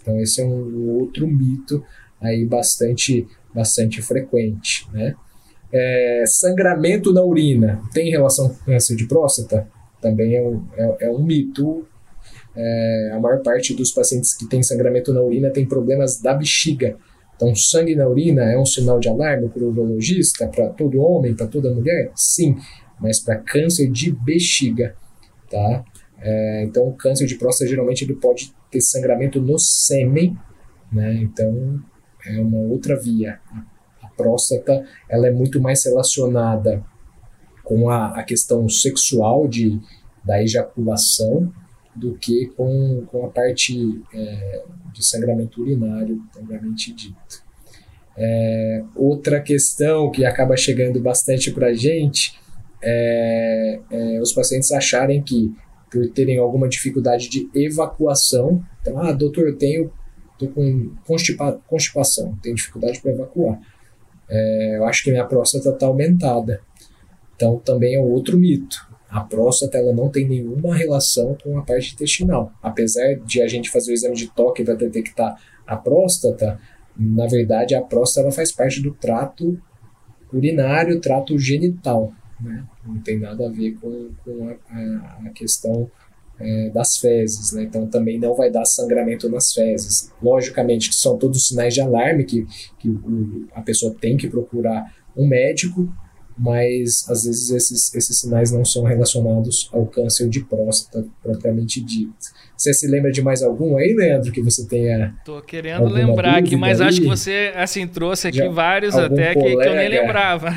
Então, 0.01 0.19
esse 0.19 0.41
é 0.41 0.45
um 0.45 0.89
outro 0.99 1.29
mito 1.29 1.85
aí 2.19 2.47
bastante, 2.47 3.29
bastante 3.55 4.01
frequente, 4.01 4.89
né? 4.91 5.15
É, 5.73 6.25
sangramento 6.27 7.13
na 7.13 7.23
urina 7.23 7.81
tem 7.93 8.11
relação 8.11 8.49
com 8.49 8.65
câncer 8.65 8.97
de 8.97 9.07
próstata? 9.07 9.69
Também 10.01 10.35
é 10.35 10.43
um, 10.43 10.65
é, 10.77 10.97
é 11.07 11.11
um 11.11 11.23
mito. 11.23 11.87
É, 12.57 13.11
a 13.15 13.21
maior 13.21 13.43
parte 13.43 13.75
dos 13.75 13.93
pacientes 13.93 14.35
que 14.35 14.49
têm 14.49 14.63
sangramento 14.63 15.13
na 15.13 15.23
urina 15.23 15.51
tem 15.51 15.67
problemas 15.67 16.21
da 16.21 16.35
bexiga. 16.35 16.97
Então, 17.37 17.55
sangue 17.55 17.95
na 17.95 18.07
urina 18.07 18.43
é 18.43 18.59
um 18.59 18.67
sinal 18.67 18.99
de 18.99 19.09
alarme 19.09 19.49
para 19.49 19.63
o 19.63 19.69
urologista, 19.69 20.47
para 20.49 20.69
todo 20.71 21.01
homem, 21.01 21.35
para 21.35 21.47
toda 21.47 21.75
mulher? 21.75 22.11
Sim, 22.15 22.57
mas 23.01 23.19
para 23.19 23.37
câncer 23.37 23.91
de 23.91 24.13
bexiga, 24.13 24.95
tá? 25.51 25.85
É, 26.21 26.65
então, 26.65 26.87
o 26.87 26.93
câncer 26.93 27.27
de 27.27 27.37
próstata 27.37 27.71
geralmente 27.71 28.05
ele 28.05 28.15
pode 28.15 28.53
ter 28.71 28.81
sangramento 28.83 29.41
no 29.41 29.59
sêmen, 29.59 30.37
né? 30.93 31.15
Então, 31.15 31.81
é 32.27 32.39
uma 32.41 32.59
outra 32.59 33.01
via 33.01 33.39
próstata 34.21 34.85
ela 35.09 35.27
é 35.27 35.31
muito 35.31 35.61
mais 35.61 35.85
relacionada 35.85 36.85
com 37.65 37.89
a, 37.89 38.19
a 38.19 38.23
questão 38.23 38.69
sexual 38.69 39.47
de, 39.47 39.81
da 40.25 40.43
ejaculação 40.43 41.53
do 41.95 42.17
que 42.17 42.47
com, 42.57 43.05
com 43.07 43.25
a 43.25 43.29
parte 43.29 44.03
é, 44.13 44.63
de 44.93 45.05
sangramento 45.05 45.63
urinário, 45.63 46.23
propriamente 46.33 46.93
dito. 46.93 47.45
É, 48.17 48.83
outra 48.95 49.41
questão 49.41 50.11
que 50.11 50.25
acaba 50.25 50.57
chegando 50.57 51.01
bastante 51.01 51.51
para 51.53 51.69
a 51.69 51.75
gente 51.75 52.39
é, 52.83 53.81
é, 53.91 54.21
os 54.21 54.33
pacientes 54.33 54.73
acharem 54.73 55.23
que 55.23 55.55
por 55.91 56.09
terem 56.11 56.39
alguma 56.39 56.69
dificuldade 56.69 57.29
de 57.29 57.51
evacuação, 57.55 58.65
então, 58.81 58.99
ah, 58.99 59.13
doutor, 59.13 59.49
eu 59.49 59.57
tenho 59.57 59.93
tô 60.39 60.49
com 60.49 60.95
constipa, 61.07 61.61
constipação, 61.67 62.37
tenho 62.43 62.55
dificuldade 62.55 63.01
para 63.01 63.13
evacuar 63.13 63.61
é, 64.31 64.77
eu 64.77 64.85
acho 64.85 65.03
que 65.03 65.11
minha 65.11 65.25
próstata 65.25 65.71
está 65.71 65.87
aumentada. 65.87 66.61
Então 67.35 67.59
também 67.59 67.97
é 67.97 68.01
outro 68.01 68.39
mito. 68.39 68.89
A 69.09 69.21
próstata 69.21 69.77
ela 69.77 69.93
não 69.93 70.09
tem 70.09 70.29
nenhuma 70.29 70.77
relação 70.77 71.37
com 71.43 71.59
a 71.59 71.63
parte 71.63 71.95
intestinal. 71.95 72.53
Apesar 72.63 73.15
de 73.17 73.43
a 73.43 73.49
gente 73.49 73.69
fazer 73.69 73.91
o 73.91 73.95
exame 73.95 74.15
de 74.15 74.29
toque 74.29 74.63
para 74.63 74.75
detectar 74.75 75.37
a 75.67 75.77
próstata, 75.77 76.61
na 76.97 77.27
verdade 77.27 77.75
a 77.75 77.83
próstata 77.83 78.27
ela 78.27 78.33
faz 78.33 78.53
parte 78.53 78.81
do 78.81 78.93
trato 78.93 79.61
urinário, 80.33 81.01
trato 81.01 81.37
genital. 81.39 82.13
Né? 82.41 82.65
Não 82.87 83.01
tem 83.01 83.19
nada 83.19 83.47
a 83.47 83.51
ver 83.51 83.73
com, 83.81 84.11
com 84.25 84.49
a, 84.49 84.77
a, 84.77 85.19
a 85.27 85.31
questão 85.31 85.91
é, 86.41 86.71
das 86.71 86.97
fezes, 86.97 87.53
né? 87.53 87.65
então 87.65 87.87
também 87.87 88.19
não 88.19 88.35
vai 88.35 88.51
dar 88.51 88.65
sangramento 88.65 89.29
nas 89.29 89.53
fezes. 89.53 90.11
Logicamente 90.23 90.89
que 90.89 90.95
são 90.95 91.19
todos 91.19 91.47
sinais 91.47 91.75
de 91.75 91.81
alarme 91.81 92.25
que, 92.25 92.47
que 92.79 92.89
o, 92.89 93.47
a 93.55 93.61
pessoa 93.61 93.95
tem 94.01 94.17
que 94.17 94.29
procurar 94.29 94.93
um 95.17 95.29
médico, 95.29 95.93
mas 96.41 97.05
às 97.11 97.25
vezes 97.25 97.51
esses, 97.51 97.95
esses 97.95 98.19
sinais 98.19 98.51
não 98.51 98.65
são 98.65 98.83
relacionados 98.85 99.69
ao 99.75 99.85
câncer 99.85 100.27
de 100.27 100.41
próstata 100.41 101.07
propriamente 101.23 101.83
dito. 101.83 102.15
Você 102.57 102.73
se 102.73 102.87
lembra 102.87 103.13
de 103.13 103.21
mais 103.21 103.43
algum 103.43 103.77
aí, 103.77 103.95
Leandro, 103.95 104.33
que 104.33 104.41
você 104.41 104.67
tenha. 104.67 105.15
Tô 105.23 105.43
querendo 105.43 105.85
lembrar 105.85 106.39
aqui, 106.39 106.57
mas 106.57 106.81
aí? 106.81 106.89
acho 106.89 107.01
que 107.03 107.07
você 107.07 107.53
assim 107.55 107.87
trouxe 107.87 108.29
aqui 108.29 108.39
Já 108.39 108.49
vários 108.49 108.95
até 108.95 109.35
que, 109.35 109.41
que, 109.41 109.69
eu 109.69 109.75
nem 109.75 109.89
lembrava. 109.89 110.49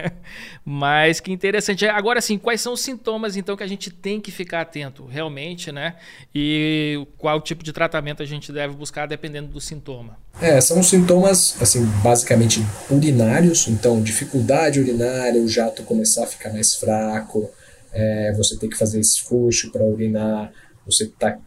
mas 0.64 1.20
que 1.20 1.32
interessante. 1.32 1.86
Agora 1.86 2.20
sim, 2.20 2.36
quais 2.36 2.60
são 2.60 2.74
os 2.74 2.80
sintomas 2.80 3.34
então 3.34 3.56
que 3.56 3.62
a 3.62 3.66
gente 3.66 3.90
tem 3.90 4.20
que 4.20 4.30
ficar 4.30 4.60
atento 4.60 5.06
realmente, 5.06 5.72
né? 5.72 5.96
E 6.34 7.06
qual 7.16 7.40
tipo 7.40 7.64
de 7.64 7.72
tratamento 7.72 8.22
a 8.22 8.26
gente 8.26 8.52
deve 8.52 8.74
buscar 8.74 9.06
dependendo 9.06 9.48
do 9.48 9.60
sintoma? 9.60 10.18
É, 10.40 10.60
são 10.60 10.82
sintomas 10.82 11.56
assim 11.60 11.84
basicamente 12.02 12.60
urinários, 12.90 13.68
então 13.68 14.02
dificuldade 14.02 14.80
urinária, 14.80 15.40
o 15.40 15.48
jato 15.48 15.82
começar 15.84 16.24
a 16.24 16.26
ficar 16.26 16.52
mais 16.52 16.74
fraco, 16.74 17.48
é, 17.92 18.32
você 18.36 18.58
tem 18.58 18.68
que 18.68 18.76
fazer 18.76 18.98
esforço 19.00 19.70
para 19.70 19.84
urinar 19.84 20.52
você 20.86 21.04
está 21.04 21.38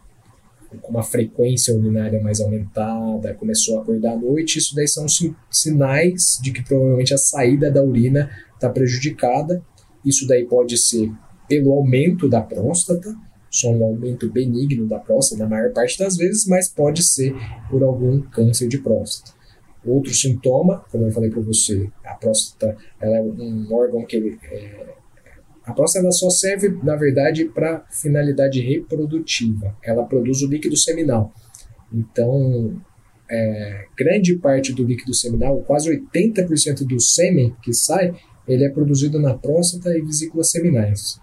com 0.81 0.91
uma 0.91 1.03
frequência 1.03 1.73
urinária 1.73 2.21
mais 2.21 2.41
aumentada, 2.41 3.33
começou 3.35 3.77
a 3.77 3.81
acordar 3.81 4.13
à 4.13 4.17
noite, 4.17 4.57
isso 4.57 4.75
daí 4.75 4.87
são 4.87 5.05
sinais 5.49 6.39
de 6.41 6.51
que 6.51 6.63
provavelmente 6.63 7.13
a 7.13 7.17
saída 7.17 7.71
da 7.71 7.83
urina 7.83 8.29
está 8.53 8.69
prejudicada. 8.69 9.61
Isso 10.03 10.27
daí 10.27 10.45
pode 10.45 10.77
ser 10.77 11.11
pelo 11.47 11.71
aumento 11.71 12.27
da 12.27 12.41
próstata, 12.41 13.15
só 13.49 13.71
um 13.71 13.83
aumento 13.83 14.29
benigno 14.29 14.87
da 14.87 14.99
próstata 14.99 15.43
na 15.43 15.49
maior 15.49 15.71
parte 15.71 15.97
das 15.97 16.17
vezes, 16.17 16.45
mas 16.47 16.69
pode 16.69 17.03
ser 17.03 17.33
por 17.69 17.83
algum 17.83 18.21
câncer 18.21 18.67
de 18.67 18.77
próstata. 18.77 19.35
Outro 19.85 20.13
sintoma, 20.13 20.83
como 20.91 21.05
eu 21.05 21.11
falei 21.11 21.29
para 21.29 21.41
você, 21.41 21.89
a 22.03 22.13
próstata 22.13 22.75
ela 22.99 23.17
é 23.17 23.21
um 23.21 23.67
órgão 23.73 24.05
que 24.05 24.37
é, 24.51 24.95
a 25.63 25.73
próstata 25.73 26.09
só 26.11 26.29
serve, 26.29 26.69
na 26.81 26.95
verdade, 26.95 27.45
para 27.45 27.85
finalidade 27.89 28.61
reprodutiva. 28.61 29.75
Ela 29.83 30.05
produz 30.05 30.41
o 30.41 30.47
líquido 30.47 30.77
seminal. 30.77 31.33
Então, 31.93 32.81
é, 33.29 33.85
grande 33.97 34.35
parte 34.37 34.73
do 34.73 34.83
líquido 34.83 35.13
seminal, 35.13 35.61
quase 35.63 35.89
80% 35.89 36.85
do 36.85 36.99
sêmen 37.01 37.55
que 37.61 37.73
sai, 37.73 38.13
ele 38.47 38.63
é 38.63 38.69
produzido 38.69 39.19
na 39.19 39.33
próstata 39.33 39.89
e 39.97 40.01
vesículas 40.01 40.51
seminais. 40.51 41.19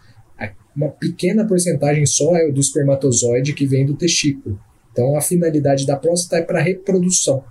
Uma 0.76 0.88
pequena 0.88 1.46
porcentagem 1.46 2.04
só 2.06 2.36
é 2.36 2.50
do 2.50 2.60
espermatozoide 2.60 3.52
que 3.52 3.66
vem 3.66 3.86
do 3.86 3.94
testículo. 3.94 4.58
Então, 4.90 5.16
a 5.16 5.20
finalidade 5.20 5.86
da 5.86 5.96
próstata 5.96 6.36
é 6.36 6.42
para 6.42 6.60
reprodução. 6.60 7.44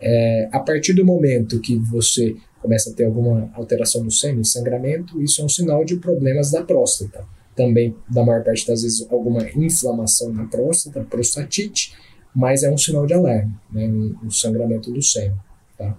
É, 0.00 0.48
a 0.50 0.60
partir 0.60 0.94
do 0.94 1.04
momento 1.04 1.60
que 1.60 1.76
você 1.76 2.34
começa 2.60 2.90
a 2.90 2.94
ter 2.94 3.04
alguma 3.04 3.50
alteração 3.54 4.02
no 4.02 4.10
sêmen, 4.10 4.44
sangramento, 4.44 5.20
isso 5.22 5.40
é 5.42 5.44
um 5.44 5.48
sinal 5.48 5.84
de 5.84 5.96
problemas 5.96 6.50
da 6.50 6.62
próstata. 6.62 7.24
Também, 7.56 7.94
da 8.08 8.24
maior 8.24 8.42
parte 8.44 8.66
das 8.66 8.82
vezes, 8.82 9.06
alguma 9.10 9.46
inflamação 9.50 10.32
na 10.32 10.46
próstata, 10.46 11.02
prostatite, 11.02 11.94
mas 12.34 12.62
é 12.62 12.70
um 12.70 12.78
sinal 12.78 13.06
de 13.06 13.14
alarme, 13.14 13.54
né, 13.72 13.86
um, 13.86 14.26
um 14.26 14.30
sangramento 14.30 14.90
do 14.90 15.02
sêmen. 15.02 15.36
Tá? 15.76 15.96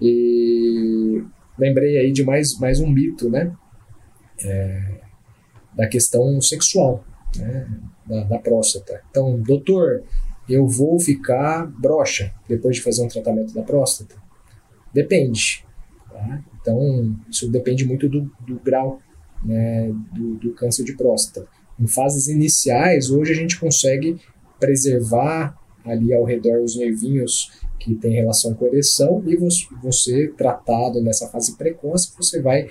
E 0.00 1.22
lembrei 1.58 1.98
aí 1.98 2.12
de 2.12 2.24
mais, 2.24 2.58
mais 2.58 2.80
um 2.80 2.88
mito, 2.88 3.30
né, 3.30 3.52
é, 4.42 5.00
da 5.76 5.86
questão 5.86 6.40
sexual, 6.40 7.04
né, 7.36 7.68
da, 8.06 8.24
da 8.24 8.38
próstata. 8.38 9.02
Então, 9.10 9.40
doutor, 9.40 10.02
eu 10.48 10.66
vou 10.66 11.00
ficar 11.00 11.66
broxa 11.66 12.32
depois 12.48 12.76
de 12.76 12.82
fazer 12.82 13.02
um 13.02 13.08
tratamento 13.08 13.54
da 13.54 13.62
próstata? 13.62 14.14
Depende. 14.92 15.64
Tá? 16.10 16.44
Então, 16.60 17.16
isso 17.28 17.50
depende 17.50 17.84
muito 17.84 18.08
do, 18.08 18.30
do 18.40 18.60
grau 18.60 19.00
né, 19.44 19.92
do, 20.12 20.34
do, 20.36 20.52
câncer 20.52 20.84
de 20.84 20.94
próstata. 20.94 21.46
Em 21.78 21.86
fases 21.86 22.28
iniciais, 22.28 23.10
hoje 23.10 23.32
a 23.32 23.34
gente 23.34 23.58
consegue 23.58 24.16
preservar 24.58 25.58
ali 25.84 26.14
ao 26.14 26.24
redor 26.24 26.62
os 26.62 26.76
nervinhos 26.76 27.50
que 27.78 27.94
têm 27.94 28.14
relação 28.14 28.54
com 28.54 28.66
ereção 28.66 29.22
e 29.26 29.36
você, 29.36 29.66
você 29.82 30.28
tratado 30.28 31.02
nessa 31.02 31.28
fase 31.28 31.56
precoce, 31.56 32.14
você 32.16 32.40
vai, 32.40 32.68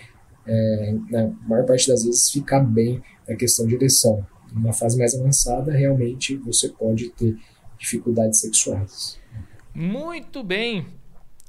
é, 0.48 0.96
na 1.10 1.28
maior 1.48 1.66
parte 1.66 1.88
das 1.88 2.04
vezes, 2.04 2.30
ficar 2.30 2.60
bem 2.60 3.02
na 3.28 3.36
questão 3.36 3.66
de 3.66 3.76
ereção. 3.76 4.26
Numa 4.52 4.74
fase 4.74 4.98
mais 4.98 5.16
avançada, 5.16 5.72
realmente 5.72 6.36
você 6.38 6.70
pode 6.70 7.10
ter 7.10 7.38
dificuldades 7.78 8.39
sexuais. 8.39 9.20
Muito 9.74 10.44
bem. 10.44 10.86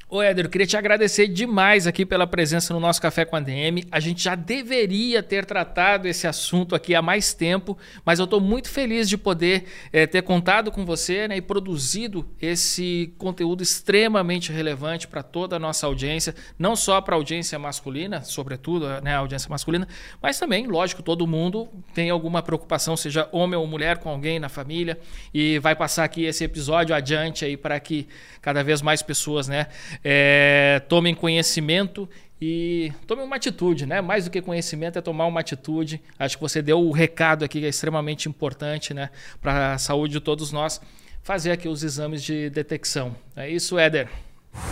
Ô 0.07 0.21
Éder, 0.21 0.45
eu 0.45 0.51
queria 0.51 0.67
te 0.67 0.77
agradecer 0.77 1.27
demais 1.27 1.87
aqui 1.87 2.05
pela 2.05 2.27
presença 2.27 2.75
no 2.75 2.79
nosso 2.79 3.01
Café 3.01 3.25
com 3.25 3.37
a 3.37 3.41
DM. 3.41 3.87
A 3.91 3.99
gente 3.99 4.23
já 4.23 4.35
deveria 4.35 5.23
ter 5.23 5.47
tratado 5.47 6.07
esse 6.07 6.27
assunto 6.27 6.75
aqui 6.75 6.95
há 6.95 7.01
mais 7.01 7.33
tempo, 7.33 7.77
mas 8.05 8.19
eu 8.19 8.27
estou 8.27 8.39
muito 8.39 8.69
feliz 8.69 9.09
de 9.09 9.17
poder 9.17 9.65
é, 9.91 10.07
ter 10.07 10.21
contado 10.21 10.71
com 10.71 10.85
você 10.85 11.27
né, 11.27 11.39
e 11.39 11.41
produzido 11.41 12.29
esse 12.41 13.15
conteúdo 13.17 13.63
extremamente 13.63 14.53
relevante 14.53 15.09
para 15.09 15.23
toda 15.23 15.57
a 15.57 15.59
nossa 15.59 15.87
audiência, 15.87 16.35
não 16.59 16.77
só 16.77 17.01
para 17.01 17.15
a 17.15 17.19
audiência 17.19 17.59
masculina, 17.59 18.23
sobretudo 18.23 18.87
né, 19.01 19.15
a 19.15 19.19
audiência 19.19 19.49
masculina, 19.49 19.89
mas 20.21 20.39
também, 20.39 20.67
lógico, 20.67 21.03
todo 21.03 21.27
mundo 21.27 21.67
tem 21.95 22.11
alguma 22.11 22.43
preocupação, 22.43 22.95
seja 22.95 23.27
homem 23.33 23.59
ou 23.59 23.67
mulher, 23.67 23.97
com 23.97 24.11
alguém 24.11 24.39
na 24.39 24.51
família, 24.51 24.99
e 25.33 25.59
vai 25.61 25.75
passar 25.75 26.05
aqui 26.05 26.25
esse 26.25 26.45
episódio 26.45 26.95
adiante 26.95 27.43
aí 27.43 27.57
para 27.57 27.81
que 27.81 28.07
cada 28.43 28.63
vez 28.63 28.83
mais 28.83 29.01
pessoas 29.01 29.49
né, 29.49 29.69
é, 30.03 30.83
tomem 30.89 31.15
conhecimento 31.15 32.09
e 32.41 32.93
tomem 33.07 33.25
uma 33.25 33.37
atitude, 33.37 33.87
né? 33.87 34.01
Mais 34.01 34.25
do 34.25 34.31
que 34.31 34.43
conhecimento 34.43 34.99
é 34.99 35.03
tomar 35.03 35.27
uma 35.27 35.41
atitude. 35.41 36.01
Acho 36.19 36.37
que 36.37 36.43
você 36.43 36.61
deu 36.61 36.81
o 36.81 36.91
recado 36.91 37.45
aqui 37.45 37.61
que 37.61 37.67
é 37.67 37.69
extremamente 37.69 38.29
importante, 38.29 38.93
né, 38.93 39.11
para 39.41 39.75
a 39.75 39.79
saúde 39.79 40.15
de 40.15 40.21
todos 40.21 40.53
nós, 40.53 40.81
fazer 41.23 41.53
aqui 41.53 41.69
os 41.69 41.83
exames 41.83 42.23
de 42.23 42.51
detecção. 42.51 43.15
É 43.37 43.49
isso, 43.49 43.79
Éder. 43.79 44.09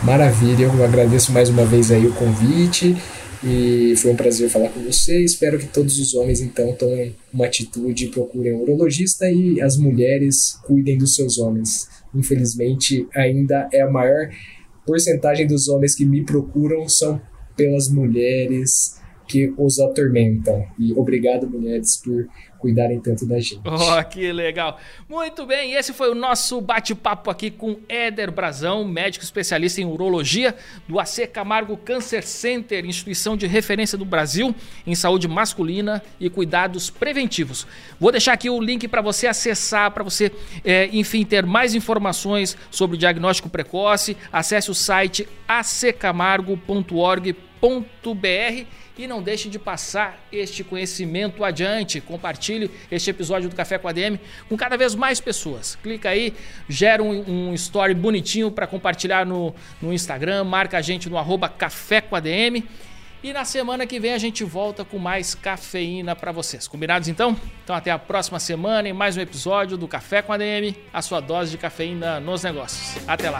Maravilha, 0.03 0.65
eu 0.65 0.83
agradeço 0.83 1.31
mais 1.31 1.49
uma 1.49 1.65
vez 1.65 1.91
aí 1.91 2.05
o 2.05 2.13
convite 2.13 2.95
e 3.43 3.95
foi 3.97 4.11
um 4.11 4.15
prazer 4.15 4.49
falar 4.49 4.69
com 4.69 4.79
você. 4.81 5.23
Espero 5.23 5.57
que 5.59 5.67
todos 5.67 5.99
os 5.99 6.13
homens 6.13 6.41
então 6.41 6.73
tomem 6.73 7.15
uma 7.33 7.45
atitude, 7.45 8.07
procurem 8.07 8.53
um 8.53 8.61
urologista 8.61 9.29
e 9.29 9.61
as 9.61 9.77
mulheres 9.77 10.57
cuidem 10.63 10.97
dos 10.97 11.15
seus 11.15 11.37
homens. 11.37 11.89
Infelizmente, 12.13 13.07
ainda 13.13 13.67
é 13.73 13.81
a 13.81 13.89
maior 13.89 14.29
porcentagem 14.85 15.47
dos 15.47 15.67
homens 15.67 15.95
que 15.95 16.05
me 16.05 16.23
procuram 16.23 16.87
são 16.87 17.21
pelas 17.55 17.89
mulheres 17.89 18.99
que 19.27 19.53
os 19.57 19.79
atormentam. 19.79 20.65
E 20.77 20.93
obrigado, 20.93 21.49
mulheres, 21.49 21.97
por 21.97 22.27
cuidarem 22.63 22.99
tanto 23.01 23.25
da 23.25 23.37
gente. 23.41 23.59
Oh, 23.65 24.01
que 24.05 24.31
legal. 24.31 24.79
Muito 25.09 25.45
bem, 25.45 25.73
esse 25.73 25.91
foi 25.91 26.09
o 26.09 26.15
nosso 26.15 26.61
bate-papo 26.61 27.29
aqui 27.29 27.51
com 27.51 27.77
Éder 27.89 28.31
Brazão, 28.31 28.85
médico 28.85 29.25
especialista 29.25 29.81
em 29.81 29.85
urologia 29.85 30.55
do 30.87 30.97
AC 30.97 31.27
Camargo 31.27 31.75
Cancer 31.75 32.25
Center, 32.25 32.85
instituição 32.85 33.35
de 33.35 33.47
referência 33.47 33.97
do 33.97 34.05
Brasil 34.05 34.55
em 34.87 34.95
saúde 34.95 35.27
masculina 35.27 36.01
e 36.17 36.29
cuidados 36.29 36.89
preventivos. 36.89 37.67
Vou 37.99 38.13
deixar 38.13 38.31
aqui 38.31 38.49
o 38.49 38.61
link 38.61 38.87
para 38.87 39.01
você 39.01 39.27
acessar, 39.27 39.91
para 39.91 40.05
você, 40.05 40.31
é, 40.63 40.87
enfim, 40.93 41.25
ter 41.25 41.45
mais 41.45 41.75
informações 41.75 42.55
sobre 42.71 42.95
o 42.95 42.99
diagnóstico 42.99 43.49
precoce. 43.49 44.15
Acesse 44.31 44.71
o 44.71 44.73
site 44.73 45.27
accamargo.org.br 45.45 47.52
e 48.97 49.07
não 49.07 49.21
deixe 49.21 49.49
de 49.49 49.57
passar 49.57 50.19
este 50.31 50.63
conhecimento 50.63 51.43
adiante. 51.43 52.01
Compartilhe 52.01 52.69
este 52.91 53.09
episódio 53.09 53.49
do 53.49 53.55
Café 53.55 53.77
com 53.77 53.87
a 53.87 53.91
DM 53.91 54.19
com 54.49 54.57
cada 54.57 54.77
vez 54.77 54.93
mais 54.95 55.19
pessoas. 55.19 55.75
Clica 55.81 56.09
aí, 56.09 56.33
gera 56.67 57.01
um, 57.01 57.49
um 57.49 57.53
story 57.53 57.93
bonitinho 57.93 58.51
para 58.51 58.67
compartilhar 58.67 59.25
no, 59.25 59.53
no 59.81 59.93
Instagram, 59.93 60.43
marca 60.43 60.77
a 60.77 60.81
gente 60.81 61.09
no 61.09 61.17
arroba 61.17 61.49
Café 61.49 62.01
com 62.01 62.15
a 62.15 62.19
DM. 62.19 62.63
E 63.23 63.31
na 63.31 63.45
semana 63.45 63.87
que 63.87 64.01
vem 64.01 64.11
a 64.11 64.17
gente 64.17 64.43
volta 64.43 64.83
com 64.83 64.99
mais 64.99 65.33
cafeína 65.33 66.13
para 66.13 66.33
vocês. 66.33 66.67
Combinados 66.67 67.07
então? 67.07 67.37
Então 67.63 67.73
até 67.73 67.89
a 67.89 67.97
próxima 67.97 68.37
semana 68.37 68.89
em 68.89 68.93
mais 68.93 69.15
um 69.15 69.21
episódio 69.21 69.77
do 69.77 69.87
Café 69.87 70.21
com 70.21 70.33
a 70.33 70.37
DM, 70.37 70.75
a 70.91 71.01
sua 71.01 71.21
dose 71.21 71.51
de 71.51 71.57
cafeína 71.57 72.19
nos 72.19 72.43
negócios. 72.43 72.97
Até 73.07 73.29
lá. 73.29 73.39